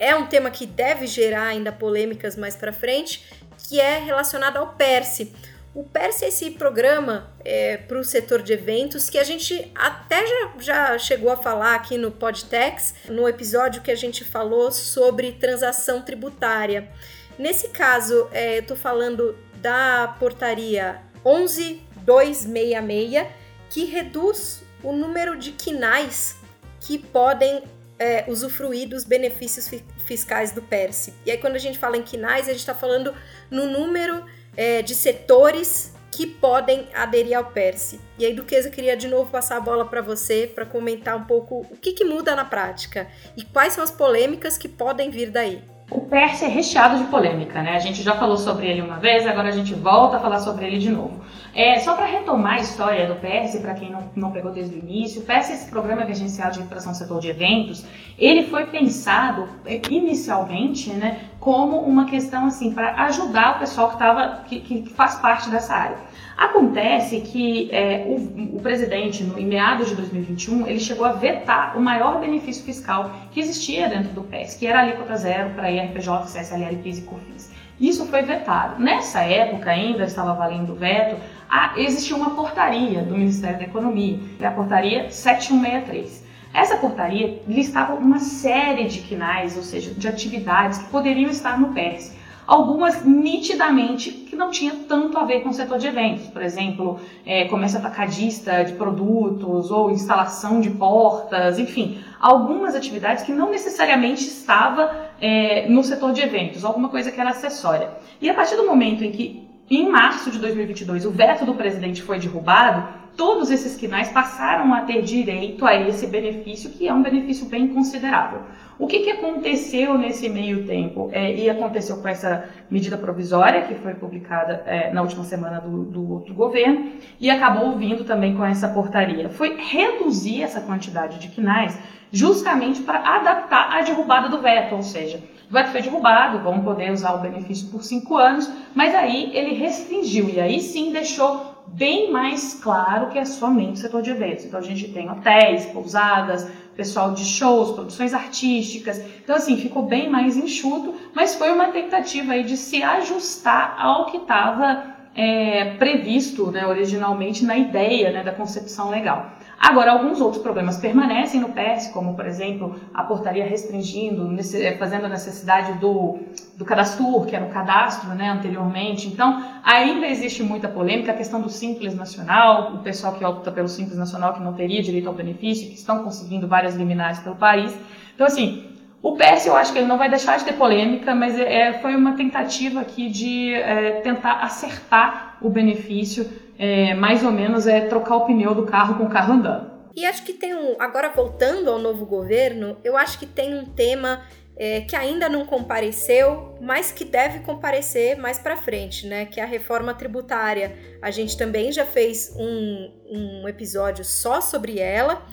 é 0.00 0.16
um 0.16 0.26
tema 0.26 0.50
que 0.50 0.64
deve 0.64 1.06
gerar 1.06 1.48
ainda 1.48 1.70
polêmicas 1.70 2.34
mais 2.34 2.56
para 2.56 2.72
frente, 2.72 3.39
que 3.70 3.78
é 3.78 4.00
relacionado 4.00 4.56
ao 4.56 4.74
PERSE. 4.74 5.32
O 5.72 5.84
PERSE 5.84 6.24
é 6.24 6.28
esse 6.28 6.50
programa 6.50 7.32
é, 7.44 7.76
para 7.76 8.00
o 8.00 8.02
setor 8.02 8.42
de 8.42 8.52
eventos 8.52 9.08
que 9.08 9.16
a 9.16 9.22
gente 9.22 9.70
até 9.76 10.26
já, 10.26 10.52
já 10.58 10.98
chegou 10.98 11.30
a 11.30 11.36
falar 11.36 11.76
aqui 11.76 11.96
no 11.96 12.10
Podtex, 12.10 12.92
no 13.08 13.28
episódio 13.28 13.80
que 13.80 13.92
a 13.92 13.94
gente 13.94 14.24
falou 14.24 14.72
sobre 14.72 15.30
transação 15.30 16.02
tributária. 16.02 16.90
Nesse 17.38 17.68
caso, 17.68 18.26
é, 18.32 18.56
eu 18.56 18.62
estou 18.62 18.76
falando 18.76 19.38
da 19.62 20.16
portaria 20.18 21.00
11266, 21.24 23.28
que 23.70 23.84
reduz 23.84 24.64
o 24.82 24.92
número 24.92 25.38
de 25.38 25.52
quinais 25.52 26.34
que 26.80 26.98
podem 26.98 27.62
é, 28.00 28.24
usufruir 28.26 28.88
dos 28.88 29.04
benefícios 29.04 29.68
fiscais 30.10 30.50
do 30.50 30.60
PERSE. 30.60 31.14
E 31.24 31.30
aí, 31.30 31.38
quando 31.38 31.54
a 31.54 31.58
gente 31.60 31.78
fala 31.78 31.96
em 31.96 32.02
quinais, 32.02 32.48
a 32.48 32.50
gente 32.50 32.58
está 32.58 32.74
falando 32.74 33.14
no 33.48 33.66
número 33.66 34.24
é, 34.56 34.82
de 34.82 34.92
setores 34.92 35.94
que 36.10 36.26
podem 36.26 36.88
aderir 36.92 37.38
ao 37.38 37.44
PERSE. 37.44 38.00
E 38.18 38.26
aí, 38.26 38.34
Duquesa, 38.34 38.70
queria 38.70 38.96
de 38.96 39.06
novo 39.06 39.30
passar 39.30 39.56
a 39.56 39.60
bola 39.60 39.84
para 39.84 40.02
você 40.02 40.50
para 40.52 40.66
comentar 40.66 41.16
um 41.16 41.22
pouco 41.22 41.60
o 41.70 41.76
que, 41.76 41.92
que 41.92 42.04
muda 42.04 42.34
na 42.34 42.44
prática 42.44 43.06
e 43.36 43.44
quais 43.44 43.74
são 43.74 43.84
as 43.84 43.92
polêmicas 43.92 44.58
que 44.58 44.68
podem 44.68 45.10
vir 45.10 45.30
daí. 45.30 45.62
O 45.90 46.02
PERSE 46.02 46.44
é 46.44 46.48
recheado 46.48 46.98
de 46.98 47.04
polêmica, 47.10 47.60
né? 47.62 47.74
A 47.74 47.80
gente 47.80 48.00
já 48.00 48.14
falou 48.14 48.36
sobre 48.36 48.68
ele 48.68 48.80
uma 48.80 48.98
vez, 48.98 49.26
agora 49.26 49.48
a 49.48 49.50
gente 49.50 49.74
volta 49.74 50.18
a 50.18 50.20
falar 50.20 50.38
sobre 50.38 50.64
ele 50.64 50.78
de 50.78 50.88
novo. 50.88 51.20
É, 51.52 51.80
só 51.80 51.96
para 51.96 52.06
retomar 52.06 52.54
a 52.54 52.60
história 52.60 53.08
do 53.08 53.16
PERSE, 53.16 53.58
para 53.58 53.74
quem 53.74 53.90
não, 53.90 54.08
não 54.14 54.30
pegou 54.30 54.52
desde 54.52 54.76
o 54.76 54.78
início, 54.78 55.20
o 55.20 55.24
PERSE, 55.24 55.52
esse 55.52 55.68
Programa 55.68 56.02
Emergencial 56.02 56.52
de 56.52 56.58
Recuperação 56.58 56.92
do 56.92 56.98
Setor 56.98 57.20
de 57.20 57.28
Eventos, 57.28 57.84
ele 58.16 58.44
foi 58.44 58.66
pensado 58.66 59.48
é, 59.66 59.80
inicialmente 59.90 60.90
né, 60.90 61.29
como 61.40 61.78
uma 61.78 62.04
questão 62.04 62.44
assim 62.46 62.72
para 62.72 62.94
ajudar 63.06 63.56
o 63.56 63.58
pessoal 63.60 63.90
que, 63.90 63.98
tava, 63.98 64.42
que, 64.46 64.60
que 64.60 64.90
faz 64.90 65.16
parte 65.16 65.48
dessa 65.48 65.74
área. 65.74 65.96
Acontece 66.36 67.20
que 67.22 67.70
é, 67.72 68.04
o, 68.06 68.56
o, 68.56 68.60
presidente, 68.60 69.24
no, 69.24 69.38
em 69.38 69.46
meados 69.46 69.88
de 69.88 69.94
2021, 69.94 70.66
ele 70.66 70.78
chegou 70.78 71.06
a 71.06 71.12
vetar 71.12 71.76
o 71.76 71.80
maior 71.80 72.20
benefício 72.20 72.62
fiscal 72.62 73.10
que 73.30 73.40
existia 73.40 73.88
dentro 73.88 74.10
do 74.12 74.22
PES, 74.22 74.54
que 74.54 74.66
era 74.66 74.80
a 74.80 74.82
alíquota 74.82 75.16
zero 75.16 75.50
para 75.50 75.70
IRPJ, 75.70 76.26
CSLL, 76.26 76.76
PIS 76.82 76.98
e 76.98 77.02
COFINS. 77.02 77.50
Isso 77.80 78.04
foi 78.04 78.20
vetado. 78.20 78.82
Nessa 78.82 79.20
época 79.20 79.70
ainda 79.70 80.04
estava 80.04 80.34
valendo 80.34 80.72
o 80.72 80.76
veto, 80.76 81.16
a, 81.48 81.72
existia 81.78 82.14
uma 82.14 82.30
portaria 82.30 83.02
do 83.02 83.16
Ministério 83.16 83.58
da 83.58 83.64
Economia, 83.64 84.18
que 84.36 84.44
é 84.44 84.46
a 84.46 84.50
portaria 84.50 85.10
7163. 85.10 86.29
Essa 86.52 86.76
portaria 86.76 87.42
listava 87.46 87.94
uma 87.94 88.18
série 88.18 88.86
de 88.86 89.00
quinais, 89.00 89.56
ou 89.56 89.62
seja, 89.62 89.92
de 89.92 90.08
atividades 90.08 90.78
que 90.78 90.90
poderiam 90.90 91.30
estar 91.30 91.58
no 91.58 91.72
PERS 91.72 92.18
algumas 92.50 93.04
nitidamente 93.04 94.10
que 94.10 94.34
não 94.34 94.50
tinha 94.50 94.74
tanto 94.88 95.16
a 95.16 95.24
ver 95.24 95.40
com 95.40 95.50
o 95.50 95.52
setor 95.52 95.78
de 95.78 95.86
eventos, 95.86 96.26
por 96.26 96.42
exemplo, 96.42 96.98
é, 97.24 97.44
comércio 97.44 97.78
atacadista 97.78 98.64
de 98.64 98.72
produtos 98.72 99.70
ou 99.70 99.88
instalação 99.92 100.60
de 100.60 100.68
portas, 100.68 101.60
enfim, 101.60 102.02
algumas 102.18 102.74
atividades 102.74 103.22
que 103.22 103.30
não 103.30 103.52
necessariamente 103.52 104.24
estava 104.24 105.10
é, 105.20 105.68
no 105.68 105.84
setor 105.84 106.12
de 106.12 106.22
eventos, 106.22 106.64
alguma 106.64 106.88
coisa 106.88 107.12
que 107.12 107.20
era 107.20 107.30
acessória. 107.30 107.88
E 108.20 108.28
a 108.28 108.34
partir 108.34 108.56
do 108.56 108.66
momento 108.66 109.04
em 109.04 109.12
que, 109.12 109.48
em 109.70 109.88
março 109.88 110.28
de 110.32 110.40
2022, 110.40 111.06
o 111.06 111.12
veto 111.12 111.44
do 111.44 111.54
presidente 111.54 112.02
foi 112.02 112.18
derrubado, 112.18 112.99
todos 113.20 113.50
esses 113.50 113.76
quinais 113.76 114.08
passaram 114.08 114.72
a 114.72 114.80
ter 114.80 115.02
direito 115.02 115.66
a 115.66 115.74
esse 115.74 116.06
benefício, 116.06 116.70
que 116.70 116.88
é 116.88 116.94
um 116.94 117.02
benefício 117.02 117.44
bem 117.44 117.68
considerável. 117.68 118.40
O 118.78 118.86
que, 118.86 119.00
que 119.00 119.10
aconteceu 119.10 119.98
nesse 119.98 120.26
meio 120.26 120.66
tempo? 120.66 121.10
É, 121.12 121.34
e 121.36 121.50
aconteceu 121.50 121.98
com 121.98 122.08
essa 122.08 122.48
medida 122.70 122.96
provisória, 122.96 123.60
que 123.60 123.74
foi 123.74 123.92
publicada 123.92 124.62
é, 124.64 124.90
na 124.90 125.02
última 125.02 125.22
semana 125.22 125.60
do, 125.60 125.84
do, 125.84 126.32
governo, 126.32 126.92
e 127.20 127.28
acabou 127.30 127.76
vindo 127.76 128.04
também 128.04 128.34
com 128.34 128.42
essa 128.42 128.68
portaria. 128.68 129.28
Foi 129.28 129.54
reduzir 129.54 130.42
essa 130.42 130.62
quantidade 130.62 131.18
de 131.18 131.28
quinais 131.28 131.78
justamente 132.10 132.80
para 132.80 133.00
adaptar 133.00 133.70
a 133.70 133.82
derrubada 133.82 134.30
do 134.30 134.40
veto, 134.40 134.76
ou 134.76 134.82
seja, 134.82 135.22
o 135.50 135.52
veto 135.52 135.72
foi 135.72 135.82
derrubado, 135.82 136.38
vão 136.38 136.60
poder 136.60 136.90
usar 136.90 137.12
o 137.12 137.18
benefício 137.18 137.68
por 137.68 137.84
cinco 137.84 138.16
anos, 138.16 138.50
mas 138.74 138.94
aí 138.94 139.30
ele 139.36 139.52
restringiu, 139.52 140.30
e 140.30 140.40
aí 140.40 140.58
sim 140.58 140.90
deixou 140.90 141.49
bem 141.72 142.10
mais 142.10 142.54
claro 142.54 143.08
que 143.08 143.18
é 143.18 143.24
somente 143.24 143.74
o 143.74 143.76
setor 143.76 144.02
de 144.02 144.10
eventos. 144.10 144.44
Então 144.44 144.58
a 144.58 144.62
gente 144.62 144.92
tem 144.92 145.10
hotéis, 145.10 145.66
pousadas, 145.66 146.48
pessoal 146.76 147.12
de 147.12 147.24
shows, 147.24 147.72
produções 147.72 148.14
artísticas. 148.14 148.98
Então 149.22 149.36
assim, 149.36 149.56
ficou 149.56 149.84
bem 149.84 150.08
mais 150.08 150.36
enxuto, 150.36 150.94
mas 151.14 151.34
foi 151.34 151.50
uma 151.50 151.68
tentativa 151.68 152.32
aí 152.32 152.42
de 152.42 152.56
se 152.56 152.82
ajustar 152.82 153.76
ao 153.78 154.06
que 154.06 154.18
estava 154.18 154.99
é, 155.14 155.74
previsto 155.74 156.50
né, 156.50 156.66
originalmente 156.66 157.44
na 157.44 157.56
ideia 157.56 158.12
né, 158.12 158.22
da 158.22 158.32
concepção 158.32 158.90
legal. 158.90 159.32
Agora, 159.58 159.92
alguns 159.92 160.20
outros 160.22 160.42
problemas 160.42 160.78
permanecem 160.78 161.38
no 161.38 161.50
PERS, 161.50 161.88
como, 161.88 162.14
por 162.14 162.24
exemplo, 162.24 162.80
a 162.94 163.02
portaria 163.02 163.44
restringindo, 163.44 164.26
é, 164.54 164.76
fazendo 164.78 165.04
a 165.04 165.08
necessidade 165.08 165.78
do, 165.78 166.18
do 166.56 166.64
cadastro, 166.64 167.26
que 167.26 167.36
era 167.36 167.44
o 167.44 167.50
cadastro 167.50 168.08
né, 168.14 168.30
anteriormente. 168.30 169.06
Então, 169.08 169.44
ainda 169.62 170.06
existe 170.06 170.42
muita 170.42 170.66
polêmica. 170.66 171.12
A 171.12 171.14
questão 171.14 171.42
do 171.42 171.50
Simples 171.50 171.94
Nacional, 171.94 172.76
o 172.76 172.78
pessoal 172.78 173.12
que 173.14 173.24
opta 173.24 173.52
pelo 173.52 173.68
Simples 173.68 173.98
Nacional, 173.98 174.32
que 174.32 174.40
não 174.40 174.54
teria 174.54 174.82
direito 174.82 175.08
ao 175.08 175.14
benefício, 175.14 175.68
que 175.68 175.74
estão 175.74 176.02
conseguindo 176.02 176.48
várias 176.48 176.74
liminares 176.74 177.18
pelo 177.18 177.36
país. 177.36 177.76
Então, 178.14 178.26
assim, 178.26 178.69
o 179.02 179.16
PS 179.16 179.46
eu 179.46 179.56
acho 179.56 179.72
que 179.72 179.78
ele 179.78 179.88
não 179.88 179.98
vai 179.98 180.10
deixar 180.10 180.38
de 180.38 180.44
ter 180.44 180.52
polêmica, 180.54 181.14
mas 181.14 181.38
é, 181.38 181.68
é 181.68 181.72
foi 181.74 181.94
uma 181.94 182.16
tentativa 182.16 182.80
aqui 182.80 183.08
de 183.08 183.54
é, 183.54 184.00
tentar 184.02 184.42
acertar 184.42 185.38
o 185.40 185.48
benefício 185.48 186.28
é, 186.62 186.92
mais 186.92 187.24
ou 187.24 187.32
menos 187.32 187.66
é 187.66 187.80
trocar 187.80 188.16
o 188.16 188.26
pneu 188.26 188.54
do 188.54 188.66
carro 188.66 188.98
com 188.98 189.04
o 189.04 189.08
carro 189.08 189.32
andando. 189.32 189.70
E 189.96 190.04
acho 190.04 190.22
que 190.24 190.34
tem 190.34 190.54
um. 190.54 190.76
Agora, 190.78 191.08
voltando 191.08 191.70
ao 191.70 191.78
novo 191.78 192.04
governo, 192.04 192.76
eu 192.84 192.98
acho 192.98 193.18
que 193.18 193.24
tem 193.24 193.58
um 193.58 193.64
tema 193.64 194.22
é, 194.56 194.82
que 194.82 194.94
ainda 194.94 195.26
não 195.26 195.46
compareceu, 195.46 196.54
mas 196.60 196.92
que 196.92 197.02
deve 197.02 197.40
comparecer 197.40 198.18
mais 198.18 198.38
para 198.38 198.56
frente, 198.56 199.06
né? 199.06 199.24
Que 199.24 199.40
é 199.40 199.42
a 199.42 199.46
reforma 199.46 199.94
tributária. 199.94 200.76
A 201.00 201.10
gente 201.10 201.34
também 201.34 201.72
já 201.72 201.86
fez 201.86 202.36
um, 202.36 202.92
um 203.10 203.48
episódio 203.48 204.04
só 204.04 204.42
sobre 204.42 204.78
ela, 204.78 205.26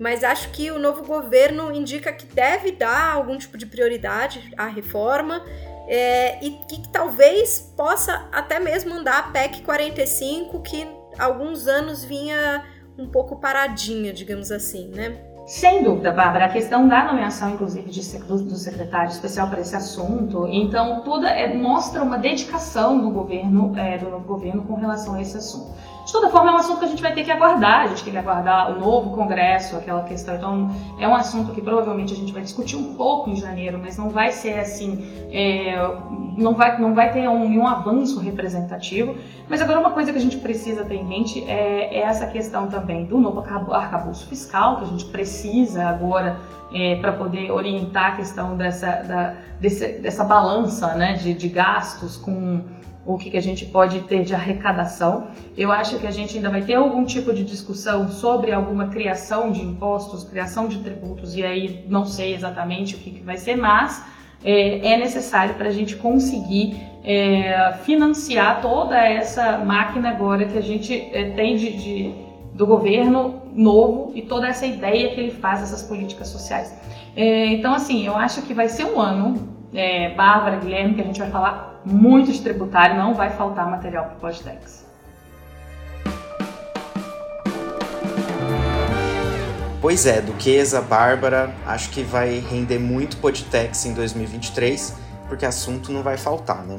mas 0.00 0.24
acho 0.24 0.48
que 0.50 0.70
o 0.70 0.78
novo 0.78 1.04
governo 1.04 1.70
indica 1.70 2.10
que 2.10 2.24
deve 2.24 2.72
dar 2.72 3.12
algum 3.12 3.36
tipo 3.36 3.58
de 3.58 3.66
prioridade 3.66 4.50
à 4.56 4.66
reforma 4.66 5.44
é, 5.86 6.42
e 6.42 6.52
que 6.66 6.88
talvez 6.88 7.72
possa 7.76 8.26
até 8.32 8.58
mesmo 8.58 8.94
andar 8.94 9.18
a 9.18 9.22
PEC 9.24 9.60
45, 9.60 10.62
que 10.62 10.88
alguns 11.18 11.66
anos 11.68 12.02
vinha 12.02 12.64
um 12.96 13.08
pouco 13.08 13.36
paradinha, 13.36 14.10
digamos 14.10 14.50
assim, 14.50 14.88
né? 14.88 15.18
Sem 15.46 15.82
dúvida, 15.82 16.12
Bárbara, 16.12 16.46
a 16.46 16.48
questão 16.48 16.88
da 16.88 17.04
nomeação, 17.04 17.50
inclusive, 17.50 17.90
de, 17.90 18.18
do, 18.20 18.38
do 18.38 18.54
secretário 18.54 19.10
especial 19.10 19.48
para 19.48 19.60
esse 19.60 19.74
assunto, 19.74 20.46
então, 20.46 21.02
tudo 21.02 21.26
é, 21.26 21.52
mostra 21.52 22.02
uma 22.02 22.16
dedicação 22.16 23.00
do 23.00 23.10
governo, 23.10 23.76
é, 23.76 23.98
do 23.98 24.08
novo 24.08 24.24
governo 24.24 24.62
com 24.62 24.76
relação 24.76 25.14
a 25.14 25.20
esse 25.20 25.36
assunto. 25.36 25.74
De 26.04 26.12
toda 26.12 26.28
forma, 26.28 26.50
é 26.50 26.54
um 26.54 26.56
assunto 26.56 26.78
que 26.78 26.84
a 26.86 26.88
gente 26.88 27.02
vai 27.02 27.12
ter 27.12 27.24
que 27.24 27.30
aguardar, 27.30 27.82
a 27.82 27.86
gente 27.88 28.02
tem 28.04 28.12
que 28.12 28.18
aguardar 28.18 28.72
o 28.72 28.80
novo 28.80 29.10
Congresso, 29.10 29.76
aquela 29.76 30.02
questão. 30.02 30.34
Então, 30.34 30.70
é 30.98 31.06
um 31.06 31.14
assunto 31.14 31.52
que 31.52 31.60
provavelmente 31.60 32.12
a 32.12 32.16
gente 32.16 32.32
vai 32.32 32.42
discutir 32.42 32.76
um 32.76 32.94
pouco 32.94 33.30
em 33.30 33.36
janeiro, 33.36 33.78
mas 33.78 33.96
não 33.96 34.10
vai 34.10 34.32
ser 34.32 34.58
assim, 34.58 35.04
é, 35.30 35.76
não, 36.36 36.54
vai, 36.54 36.80
não 36.80 36.94
vai 36.94 37.12
ter 37.12 37.28
um, 37.28 37.58
um 37.58 37.66
avanço 37.66 38.18
representativo. 38.20 39.14
Mas 39.48 39.60
agora, 39.60 39.80
uma 39.80 39.90
coisa 39.90 40.12
que 40.12 40.18
a 40.18 40.20
gente 40.20 40.38
precisa 40.38 40.84
ter 40.84 40.96
em 40.96 41.04
mente 41.04 41.44
é, 41.48 41.94
é 41.94 42.00
essa 42.00 42.26
questão 42.26 42.66
também 42.66 43.04
do 43.04 43.18
novo 43.18 43.40
arcabouço 43.72 44.26
fiscal, 44.26 44.78
que 44.78 44.84
a 44.84 44.88
gente 44.88 45.04
precisa 45.06 45.84
agora 45.84 46.36
é, 46.72 46.96
para 46.96 47.12
poder 47.12 47.50
orientar 47.50 48.12
a 48.12 48.16
questão 48.16 48.56
dessa, 48.56 49.02
da, 49.02 49.34
desse, 49.60 49.98
dessa 49.98 50.24
balança 50.24 50.94
né, 50.94 51.14
de, 51.14 51.34
de 51.34 51.48
gastos 51.48 52.16
com 52.16 52.62
o 53.04 53.16
que, 53.16 53.30
que 53.30 53.36
a 53.36 53.42
gente 53.42 53.64
pode 53.66 54.00
ter 54.02 54.24
de 54.24 54.34
arrecadação. 54.34 55.28
Eu 55.56 55.72
acho 55.72 55.98
que 55.98 56.06
a 56.06 56.10
gente 56.10 56.36
ainda 56.36 56.50
vai 56.50 56.62
ter 56.62 56.74
algum 56.74 57.04
tipo 57.04 57.32
de 57.32 57.44
discussão 57.44 58.08
sobre 58.08 58.52
alguma 58.52 58.88
criação 58.88 59.50
de 59.50 59.62
impostos, 59.62 60.24
criação 60.24 60.68
de 60.68 60.78
tributos, 60.78 61.34
e 61.34 61.42
aí 61.42 61.84
não 61.88 62.04
sei 62.04 62.34
exatamente 62.34 62.94
o 62.94 62.98
que, 62.98 63.10
que 63.10 63.22
vai 63.22 63.36
ser, 63.36 63.56
mas 63.56 64.04
é, 64.44 64.92
é 64.92 64.96
necessário 64.96 65.54
para 65.54 65.68
a 65.68 65.72
gente 65.72 65.96
conseguir 65.96 66.76
é, 67.02 67.72
financiar 67.84 68.60
toda 68.60 68.96
essa 68.96 69.58
máquina 69.58 70.10
agora 70.10 70.44
que 70.44 70.58
a 70.58 70.62
gente 70.62 70.94
é, 71.12 71.30
tem 71.30 71.56
de, 71.56 71.72
de, 71.72 72.14
do 72.54 72.66
governo 72.66 73.42
novo 73.54 74.12
e 74.14 74.22
toda 74.22 74.46
essa 74.46 74.66
ideia 74.66 75.10
que 75.10 75.20
ele 75.20 75.30
faz 75.30 75.60
dessas 75.60 75.82
políticas 75.82 76.28
sociais. 76.28 76.78
É, 77.16 77.46
então, 77.46 77.74
assim, 77.74 78.06
eu 78.06 78.16
acho 78.16 78.42
que 78.42 78.54
vai 78.54 78.68
ser 78.68 78.84
um 78.84 79.00
ano, 79.00 79.48
é, 79.74 80.10
Bárbara, 80.10 80.56
Guilherme, 80.56 80.94
que 80.94 81.00
a 81.00 81.04
gente 81.04 81.18
vai 81.18 81.30
falar 81.30 81.69
muito 81.84 82.32
de 82.32 82.40
tributário, 82.40 82.96
não 82.96 83.14
vai 83.14 83.30
faltar 83.30 83.68
material 83.70 84.06
para 84.06 84.16
o 84.16 84.20
Podtex. 84.20 84.84
Pois 89.80 90.04
é, 90.04 90.20
Duquesa, 90.20 90.82
Bárbara, 90.82 91.54
acho 91.66 91.88
que 91.90 92.02
vai 92.02 92.38
render 92.38 92.78
muito 92.78 93.16
Podtex 93.16 93.86
em 93.86 93.94
2023, 93.94 94.94
porque 95.26 95.46
assunto 95.46 95.90
não 95.90 96.02
vai 96.02 96.18
faltar, 96.18 96.64
né? 96.64 96.78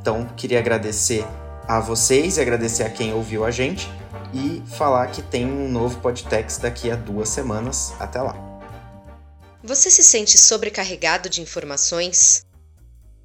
Então, 0.00 0.26
queria 0.36 0.58
agradecer 0.58 1.26
a 1.68 1.78
vocês 1.78 2.38
e 2.38 2.40
agradecer 2.40 2.84
a 2.84 2.90
quem 2.90 3.12
ouviu 3.12 3.44
a 3.44 3.50
gente 3.50 3.88
e 4.32 4.62
falar 4.66 5.06
que 5.08 5.20
tem 5.20 5.46
um 5.46 5.68
novo 5.68 5.98
Podtex 6.00 6.56
daqui 6.56 6.90
a 6.90 6.96
duas 6.96 7.28
semanas. 7.28 7.94
Até 8.00 8.20
lá. 8.20 8.34
Você 9.62 9.90
se 9.90 10.02
sente 10.02 10.38
sobrecarregado 10.38 11.28
de 11.28 11.40
informações? 11.40 12.44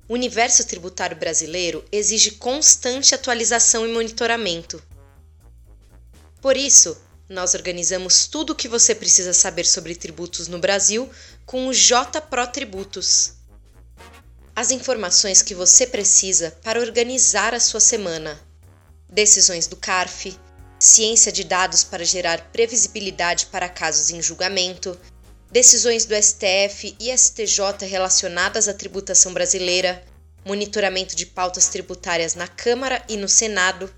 O 0.10 0.14
universo 0.14 0.66
tributário 0.66 1.18
brasileiro 1.18 1.84
exige 1.92 2.32
constante 2.32 3.14
atualização 3.14 3.86
e 3.86 3.92
monitoramento. 3.92 4.82
Por 6.42 6.56
isso, 6.56 6.98
nós 7.28 7.54
organizamos 7.54 8.26
tudo 8.26 8.52
o 8.52 8.56
que 8.56 8.70
você 8.70 8.96
precisa 8.96 9.34
saber 9.34 9.66
sobre 9.66 9.96
tributos 9.96 10.48
no 10.48 10.60
Brasil 10.60 11.10
com 11.46 11.68
o 11.68 11.74
JPRO 11.74 12.48
Tributos. 12.54 13.34
As 14.56 14.72
informações 14.72 15.42
que 15.42 15.54
você 15.54 15.86
precisa 15.86 16.52
para 16.64 16.80
organizar 16.80 17.54
a 17.54 17.60
sua 17.60 17.82
semana. 17.82 18.40
Decisões 19.10 19.68
do 19.68 19.76
CARF, 19.76 20.40
ciência 20.80 21.34
de 21.34 21.44
dados 21.44 21.84
para 21.84 22.06
gerar 22.06 22.50
previsibilidade 22.52 23.48
para 23.48 23.68
casos 23.68 24.10
em 24.10 24.22
julgamento, 24.22 24.98
decisões 25.52 26.06
do 26.06 26.16
STF 26.16 26.96
e 27.00 27.16
STJ 27.16 27.86
relacionadas 27.88 28.68
à 28.68 28.74
tributação 28.74 29.34
brasileira, 29.34 30.04
monitoramento 30.46 31.16
de 31.16 31.26
pautas 31.26 31.68
tributárias 31.68 32.36
na 32.36 32.48
Câmara 32.48 33.04
e 33.08 33.18
no 33.18 33.28
Senado, 33.28 33.94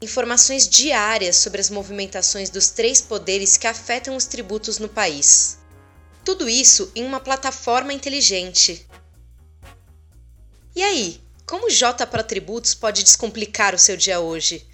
informações 0.00 0.68
diárias 0.68 1.36
sobre 1.36 1.60
as 1.60 1.70
movimentações 1.70 2.48
dos 2.50 2.70
três 2.70 3.00
poderes 3.00 3.56
que 3.56 3.66
afetam 3.66 4.16
os 4.16 4.26
tributos 4.26 4.78
no 4.78 4.88
país. 4.88 5.58
Tudo 6.24 6.48
isso 6.48 6.90
em 6.94 7.04
uma 7.04 7.20
plataforma 7.20 7.92
inteligente. 7.92 8.86
E 10.74 10.82
aí, 10.82 11.20
como 11.46 11.66
o 11.66 11.70
J 11.70 12.06
Pro 12.06 12.22
Tributos 12.22 12.74
pode 12.74 13.02
descomplicar 13.02 13.74
o 13.74 13.78
seu 13.78 13.96
dia 13.96 14.20
hoje? 14.20 14.66